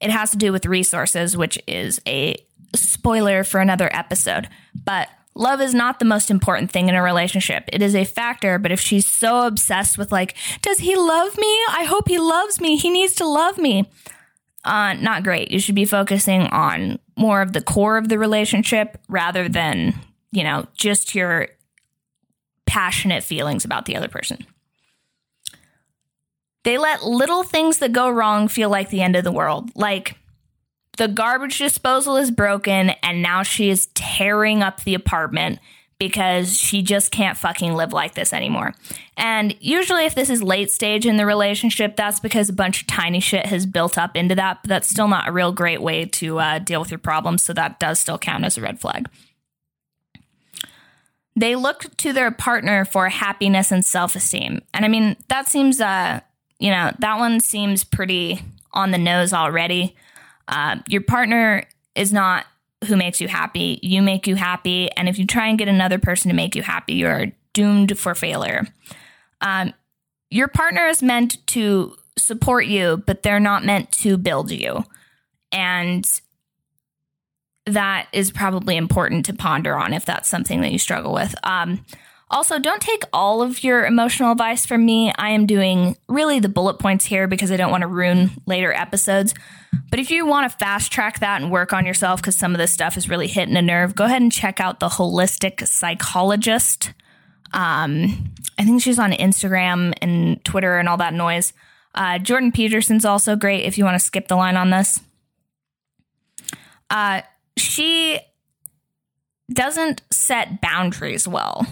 it 0.01 0.11
has 0.11 0.31
to 0.31 0.37
do 0.37 0.53
with 0.53 0.67
resources, 0.67 1.37
which 1.37 1.59
is 1.67 2.01
a 2.07 2.37
spoiler 2.75 3.45
for 3.45 3.61
another 3.61 3.89
episode. 3.93 4.49
But 4.75 5.09
love 5.35 5.61
is 5.61 5.75
not 5.75 5.99
the 5.99 6.05
most 6.05 6.31
important 6.31 6.71
thing 6.71 6.89
in 6.89 6.95
a 6.95 7.03
relationship. 7.03 7.65
It 7.73 7.83
is 7.83 7.95
a 7.95 8.05
factor, 8.05 8.59
but 8.59 8.73
if 8.73 8.81
she's 8.81 9.07
so 9.07 9.47
obsessed 9.47 9.99
with, 9.99 10.13
like, 10.13 10.37
does 10.63 10.79
he 10.79 10.97
love 10.97 11.37
me? 11.39 11.65
I 11.71 11.85
hope 11.89 12.09
he 12.09 12.19
loves 12.19 12.61
me. 12.61 12.77
He 12.77 12.91
needs 12.91 13.15
to 13.15 13.27
love 13.27 13.59
me 13.59 13.89
uh, 14.67 14.95
not 14.95 15.23
great. 15.23 15.51
You 15.51 15.61
should 15.61 15.77
be 15.77 15.85
focusing 15.85 16.43
on 16.49 16.99
more 17.17 17.41
of 17.41 17.53
the 17.53 17.63
core 17.63 17.97
of 17.97 18.09
the 18.09 18.19
relationship 18.19 18.99
rather 19.09 19.49
than, 19.49 19.95
you 20.33 20.43
know, 20.43 20.67
just 20.77 21.15
your 21.15 21.49
passionate 22.67 23.23
feelings 23.23 23.65
about 23.65 23.87
the 23.87 23.97
other 23.97 24.09
person. 24.09 24.45
They 26.67 26.79
let 26.79 27.05
little 27.05 27.45
things 27.45 27.79
that 27.79 27.93
go 27.93 28.11
wrong 28.11 28.49
feel 28.49 28.69
like 28.69 28.91
the 28.91 29.01
end 29.01 29.15
of 29.15 29.23
the 29.23 29.31
world. 29.31 29.71
Like 29.77 30.17
the 30.97 31.07
garbage 31.07 31.59
disposal 31.59 32.17
is 32.17 32.33
broken 32.33 32.91
and 33.05 33.23
now 33.23 33.45
she 33.45 33.71
is 33.71 33.87
tearing 33.95 34.65
up 34.65 34.83
the 34.83 34.95
apartment 34.95 35.61
because 36.01 36.59
she 36.59 36.83
just 36.83 37.13
can't 37.13 37.39
fucking 37.39 37.75
live 37.75 37.93
like 37.93 38.17
this 38.17 38.33
anymore. 38.33 38.75
And 39.17 39.55
usually, 39.61 40.07
if 40.07 40.17
this 40.17 40.29
is 40.29 40.43
late 40.43 40.73
stage 40.73 41.07
in 41.07 41.19
the 41.19 41.25
relationship, 41.25 41.95
that's 41.95 42.19
because 42.19 42.49
a 42.49 42.53
bunch 42.53 42.81
of 42.81 42.89
tiny 42.89 43.21
shit 43.21 43.47
has 43.47 43.65
built 43.65 43.97
up 43.97 44.17
into 44.17 44.35
that, 44.35 44.59
but 44.65 44.69
that's 44.69 44.91
still 44.91 45.07
not 45.07 45.29
a 45.29 45.33
real 45.33 45.53
great 45.53 45.81
way 45.81 46.05
to 46.05 46.41
uh, 46.41 46.59
deal 46.59 46.81
with 46.81 46.91
your 46.91 46.99
problems. 46.99 47.45
So 47.45 47.53
that 47.53 47.79
does 47.79 48.01
still 48.01 48.19
count 48.19 48.45
as 48.45 48.59
a 48.59 48.61
red 48.61 48.81
flag. 48.81 49.09
They 51.37 51.55
look 51.55 51.97
to 51.99 52.13
their 52.13 52.33
partner 52.33 52.85
for 52.85 53.09
happiness 53.09 53.71
and 53.71 53.85
self 53.85 54.17
esteem. 54.17 54.63
And 54.75 54.85
I 54.85 54.89
mean, 54.89 55.15
that 55.29 55.47
seems, 55.47 55.81
uh, 55.81 56.23
you 56.59 56.71
know, 56.71 56.93
that 56.99 57.19
one 57.19 57.41
seems 57.41 57.85
pretty 57.85 58.41
on 58.73 58.91
the 58.91 58.99
nose 58.99 59.33
already. 59.33 59.97
Uh, 60.49 60.77
your 60.89 61.03
partner 61.03 61.65
is 61.95 62.13
not 62.13 62.47
who 62.87 62.97
makes 62.97 63.21
you 63.21 63.29
happy. 63.29 63.79
You 63.83 64.03
make 64.03 64.27
you 64.27 64.37
happy. 64.37 64.91
And 64.93 65.09
if 65.09 65.19
you 65.19 65.27
try 65.27 65.49
and 65.49 65.59
get 65.59 65.69
another 65.69 65.99
person 65.99 66.29
to 66.29 66.35
make 66.37 66.55
you 66.55 66.63
happy, 66.63 66.95
you 66.95 67.07
are 67.07 67.27
doomed 67.53 67.99
for 67.99 68.15
failure. 68.15 68.67
Um, 69.41 69.73
your 70.31 70.49
partner 70.49 70.87
is 70.87 71.03
meant 71.03 71.45
to 71.49 71.97
support 72.19 72.67
you, 72.67 73.03
but 73.07 73.23
they're 73.23 73.41
not 73.41 73.65
meant 73.65 73.93
to 73.93 74.17
build 74.17 74.51
you. 74.51 74.85
And 75.53 76.07
that 77.65 78.09
is 78.13 78.31
probably 78.31 78.77
important 78.77 79.27
to 79.27 79.35
ponder 79.35 79.75
on 79.75 79.93
if 79.93 80.05
that's 80.05 80.29
something 80.29 80.61
that 80.61 80.73
you 80.73 80.79
struggle 80.79 81.13
with. 81.13 81.35
Um, 81.43 81.85
also, 82.29 82.59
don't 82.59 82.83
take 82.83 83.05
all 83.13 83.41
of 83.41 83.63
your 83.63 83.87
emotional 83.87 84.33
advice 84.33 84.67
from 84.67 84.85
me. 84.85 85.13
I 85.17 85.31
am 85.31 85.47
doing 85.47 85.97
really 86.09 86.41
the 86.41 86.49
bullet 86.49 86.81
points 86.81 87.05
here 87.05 87.29
because 87.29 87.53
I 87.53 87.57
don't 87.57 87.71
want 87.71 87.83
to 87.83 87.87
ruin 87.87 88.31
later 88.47 88.73
episodes. 88.73 89.33
But 89.91 90.01
if 90.01 90.11
you 90.11 90.27
want 90.27 90.51
to 90.51 90.59
fast 90.59 90.91
track 90.91 91.21
that 91.21 91.41
and 91.41 91.53
work 91.53 91.73
on 91.73 91.87
yourself 91.87 92.21
because 92.21 92.37
some 92.37 92.53
of 92.53 92.59
this 92.59 92.73
stuff 92.73 92.97
is 92.97 93.09
really 93.09 93.29
hitting 93.29 93.57
a 93.57 93.63
nerve, 93.63 93.95
go 93.95 94.05
ahead 94.05 94.23
and 94.23 94.33
check 94.33 94.59
out 94.59 94.81
the 94.81 94.89
Holistic 94.89 95.69
Psychologist. 95.69 96.93
Um, 97.53 98.35
I 98.59 98.65
think 98.65 98.83
she's 98.83 98.99
on 98.99 99.13
Instagram 99.13 99.95
and 100.03 100.45
Twitter 100.45 100.79
and 100.79 100.89
all 100.89 100.97
that 100.97 101.15
noise. 101.15 101.53
Uh, 101.95 102.19
Jordan 102.19 102.51
Peterson's 102.51 103.05
also 103.05 103.37
great 103.37 103.65
if 103.65 103.79
you 103.79 103.85
want 103.85 104.01
to 104.01 104.05
skip 104.05 104.27
the 104.27 104.35
line 104.35 104.57
on 104.57 104.71
this. 104.71 105.01
Uh, 106.91 107.23
she 107.57 108.19
doesn't 109.53 110.03
set 110.11 110.61
boundaries 110.61 111.29
well 111.29 111.65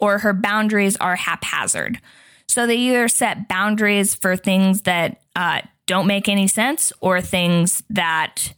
or 0.00 0.18
her 0.18 0.32
boundaries 0.32 0.96
are 0.96 1.16
haphazard. 1.16 2.00
So 2.48 2.66
they 2.66 2.76
either 2.76 3.08
set 3.08 3.48
boundaries 3.48 4.14
for 4.14 4.36
things 4.36 4.82
that 4.82 5.22
uh, 5.36 5.60
don't 5.86 6.06
make 6.06 6.28
any 6.28 6.48
sense 6.48 6.92
or 7.00 7.20
things 7.20 7.82
that 7.90 8.54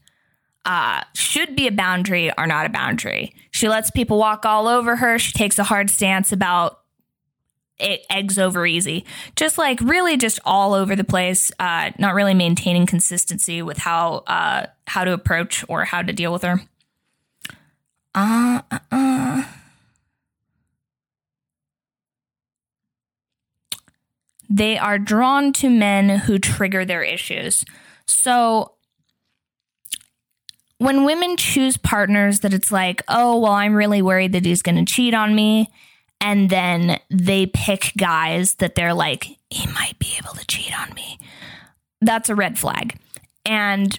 uh, 0.65 1.03
should 1.15 1.57
be 1.57 1.67
a 1.67 1.73
boundary 1.73 2.31
are 2.33 2.47
not 2.47 2.67
a 2.67 2.71
boundary. 2.71 3.35
She 3.51 3.69
lets 3.69 3.91
people 3.91 4.19
walk 4.19 4.47
all 4.47 4.69
over 4.69 4.97
her. 4.97 5.19
She 5.19 5.33
takes 5.33 5.59
a 5.59 5.65
hard 5.65 5.91
stance 5.91 6.33
about 6.33 6.79
it, 7.79 8.07
eggs 8.09 8.39
over 8.39 8.65
easy. 8.65 9.05
Just 9.37 9.59
like 9.59 9.81
really 9.81 10.17
just 10.17 10.39
all 10.45 10.73
over 10.73 10.95
the 10.95 11.05
place, 11.05 11.51
uh, 11.59 11.91
not 11.99 12.15
really 12.15 12.35
maintaining 12.35 12.87
consistency 12.87 13.61
with 13.61 13.79
how 13.79 14.19
uh, 14.27 14.67
how 14.87 15.05
to 15.05 15.13
approach 15.13 15.65
or 15.69 15.85
how 15.85 16.03
to 16.03 16.13
deal 16.13 16.33
with 16.33 16.43
her. 16.43 16.61
Uh, 18.15 18.63
uh. 18.71 18.79
They 24.55 24.77
are 24.77 24.99
drawn 24.99 25.53
to 25.55 25.71
men 25.71 26.11
who 26.11 26.39
trigger 26.39 26.85
their 26.85 27.03
issues. 27.03 27.65
So 28.07 28.75
when 30.77 31.05
women 31.05 31.37
choose 31.39 31.77
partners 31.79 32.41
that 32.41 32.53
it's 32.53 32.71
like, 32.71 33.03
oh, 33.09 33.39
well, 33.39 33.53
I'm 33.53 33.75
really 33.75 34.03
worried 34.03 34.33
that 34.33 34.45
he's 34.45 34.63
going 34.63 34.85
to 34.85 34.93
cheat 34.93 35.15
on 35.15 35.35
me. 35.35 35.71
And 36.21 36.51
then 36.51 37.01
they 37.11 37.47
pick 37.47 37.93
guys 37.97 38.57
that 38.57 38.75
they're 38.75 38.95
like, 38.95 39.27
he 39.49 39.67
might 39.73 39.99
be 39.99 40.15
able 40.19 40.35
to 40.35 40.47
cheat 40.47 40.79
on 40.79 40.95
me. 40.95 41.19
That's 42.01 42.29
a 42.29 42.35
red 42.35 42.59
flag. 42.59 42.99
And 43.47 43.99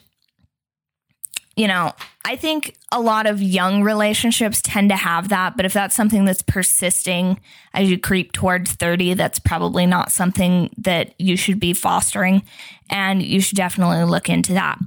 you 1.55 1.67
know, 1.67 1.91
I 2.25 2.35
think 2.35 2.75
a 2.91 2.99
lot 2.99 3.27
of 3.27 3.41
young 3.41 3.83
relationships 3.83 4.61
tend 4.63 4.89
to 4.89 4.95
have 4.95 5.29
that, 5.29 5.55
but 5.55 5.65
if 5.65 5.73
that's 5.73 5.95
something 5.95 6.25
that's 6.25 6.41
persisting 6.41 7.39
as 7.73 7.91
you 7.91 7.99
creep 7.99 8.31
towards 8.31 8.71
30, 8.73 9.13
that's 9.13 9.39
probably 9.39 9.85
not 9.85 10.11
something 10.11 10.73
that 10.79 11.13
you 11.19 11.37
should 11.37 11.59
be 11.59 11.73
fostering. 11.73 12.43
And 12.89 13.21
you 13.21 13.39
should 13.39 13.57
definitely 13.57 14.03
look 14.05 14.29
into 14.29 14.53
that. 14.53 14.79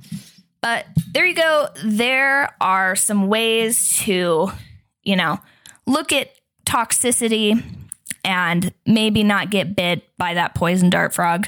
But 0.61 0.87
there 1.13 1.25
you 1.25 1.35
go. 1.35 1.69
There 1.85 2.53
are 2.61 2.97
some 2.97 3.29
ways 3.29 3.99
to, 3.99 4.51
you 5.03 5.17
know, 5.17 5.39
look 5.87 6.13
at 6.13 6.33
toxicity 6.65 7.63
and 8.25 8.73
maybe 8.85 9.23
not 9.23 9.51
get 9.51 9.77
bit 9.77 10.03
by 10.19 10.35
that 10.35 10.57
poison 10.57 10.91
dart 10.91 11.15
frog. 11.15 11.47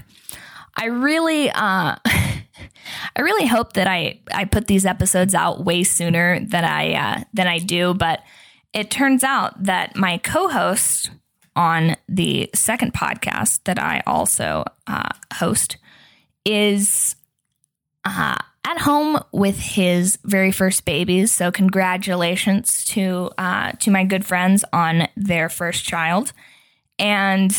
I 0.76 0.86
really, 0.86 1.50
uh, 1.50 1.96
I 3.16 3.20
really 3.20 3.46
hope 3.46 3.74
that 3.74 3.86
I 3.86 4.20
I 4.32 4.44
put 4.44 4.66
these 4.66 4.86
episodes 4.86 5.34
out 5.34 5.64
way 5.64 5.84
sooner 5.84 6.40
than 6.40 6.64
I 6.64 6.94
uh, 6.94 7.24
than 7.32 7.46
I 7.46 7.58
do, 7.58 7.94
but 7.94 8.20
it 8.72 8.90
turns 8.90 9.24
out 9.24 9.62
that 9.64 9.96
my 9.96 10.18
co-host 10.18 11.10
on 11.56 11.96
the 12.08 12.48
second 12.54 12.94
podcast 12.94 13.60
that 13.64 13.78
I 13.78 14.02
also 14.06 14.64
uh, 14.86 15.08
host 15.34 15.76
is 16.44 17.16
uh, 18.04 18.36
at 18.64 18.78
home 18.78 19.22
with 19.32 19.58
his 19.58 20.18
very 20.24 20.52
first 20.52 20.84
babies. 20.84 21.32
So 21.32 21.50
congratulations 21.50 22.84
to 22.86 23.30
uh, 23.38 23.72
to 23.72 23.90
my 23.90 24.04
good 24.04 24.24
friends 24.24 24.64
on 24.72 25.08
their 25.16 25.48
first 25.48 25.84
child, 25.84 26.32
and 26.98 27.52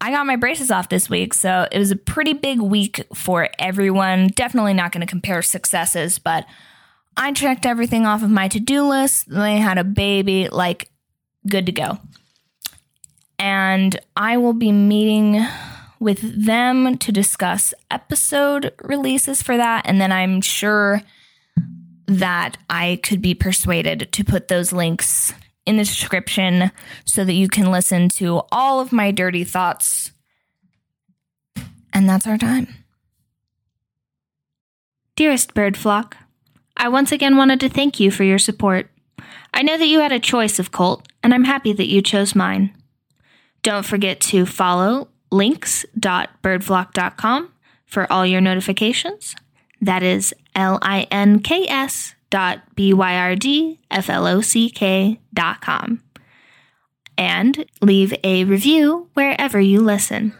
I 0.00 0.10
got 0.10 0.26
my 0.26 0.36
braces 0.36 0.70
off 0.70 0.88
this 0.88 1.08
week, 1.08 1.34
so 1.34 1.66
it 1.72 1.78
was 1.78 1.90
a 1.90 1.96
pretty 1.96 2.34
big 2.34 2.60
week 2.60 3.04
for 3.14 3.48
everyone. 3.58 4.28
Definitely 4.28 4.74
not 4.74 4.92
going 4.92 5.00
to 5.00 5.10
compare 5.10 5.40
successes, 5.40 6.18
but 6.18 6.44
I 7.16 7.32
checked 7.32 7.64
everything 7.64 8.04
off 8.06 8.22
of 8.22 8.30
my 8.30 8.48
to 8.48 8.60
do 8.60 8.86
list. 8.86 9.30
They 9.30 9.58
had 9.58 9.78
a 9.78 9.84
baby, 9.84 10.48
like, 10.48 10.90
good 11.46 11.66
to 11.66 11.72
go. 11.72 11.98
And 13.38 13.98
I 14.16 14.36
will 14.36 14.52
be 14.52 14.72
meeting 14.72 15.44
with 16.00 16.44
them 16.44 16.98
to 16.98 17.12
discuss 17.12 17.72
episode 17.90 18.74
releases 18.82 19.42
for 19.42 19.56
that. 19.56 19.86
And 19.86 20.00
then 20.00 20.12
I'm 20.12 20.40
sure 20.40 21.02
that 22.06 22.58
I 22.68 23.00
could 23.02 23.22
be 23.22 23.34
persuaded 23.34 24.08
to 24.12 24.24
put 24.24 24.48
those 24.48 24.72
links 24.72 25.32
in 25.66 25.76
the 25.76 25.84
description 25.84 26.70
so 27.04 27.24
that 27.24 27.32
you 27.32 27.48
can 27.48 27.70
listen 27.70 28.08
to 28.10 28.42
all 28.52 28.80
of 28.80 28.92
my 28.92 29.10
dirty 29.10 29.44
thoughts. 29.44 30.12
And 31.92 32.08
that's 32.08 32.26
our 32.26 32.38
time. 32.38 32.68
Dearest 35.16 35.54
bird 35.54 35.76
flock, 35.76 36.16
I 36.76 36.88
once 36.88 37.12
again 37.12 37.36
wanted 37.36 37.60
to 37.60 37.68
thank 37.68 38.00
you 38.00 38.10
for 38.10 38.24
your 38.24 38.38
support. 38.38 38.90
I 39.52 39.62
know 39.62 39.78
that 39.78 39.86
you 39.86 40.00
had 40.00 40.10
a 40.10 40.18
choice 40.18 40.58
of 40.58 40.72
cult, 40.72 41.06
and 41.22 41.32
I'm 41.32 41.44
happy 41.44 41.72
that 41.72 41.86
you 41.86 42.02
chose 42.02 42.34
mine. 42.34 42.76
Don't 43.62 43.86
forget 43.86 44.20
to 44.22 44.44
follow 44.44 45.06
links.byrdflock.com 45.30 47.52
for 47.86 48.12
all 48.12 48.26
your 48.26 48.40
notifications. 48.40 49.36
That 49.80 50.02
is 50.02 50.34
L 50.56 50.80
I 50.82 51.06
N 51.10 51.38
K 51.38 51.68
S 51.68 52.16
B 52.74 52.92
Y 52.92 53.16
R 53.16 53.36
D 53.36 53.80
F 53.90 54.10
L 54.10 54.26
O 54.26 54.40
C 54.40 54.68
K 54.68 55.20
dot 55.32 55.60
com. 55.60 56.02
And 57.16 57.64
leave 57.80 58.12
a 58.24 58.44
review 58.44 59.08
wherever 59.14 59.60
you 59.60 59.80
listen. 59.80 60.34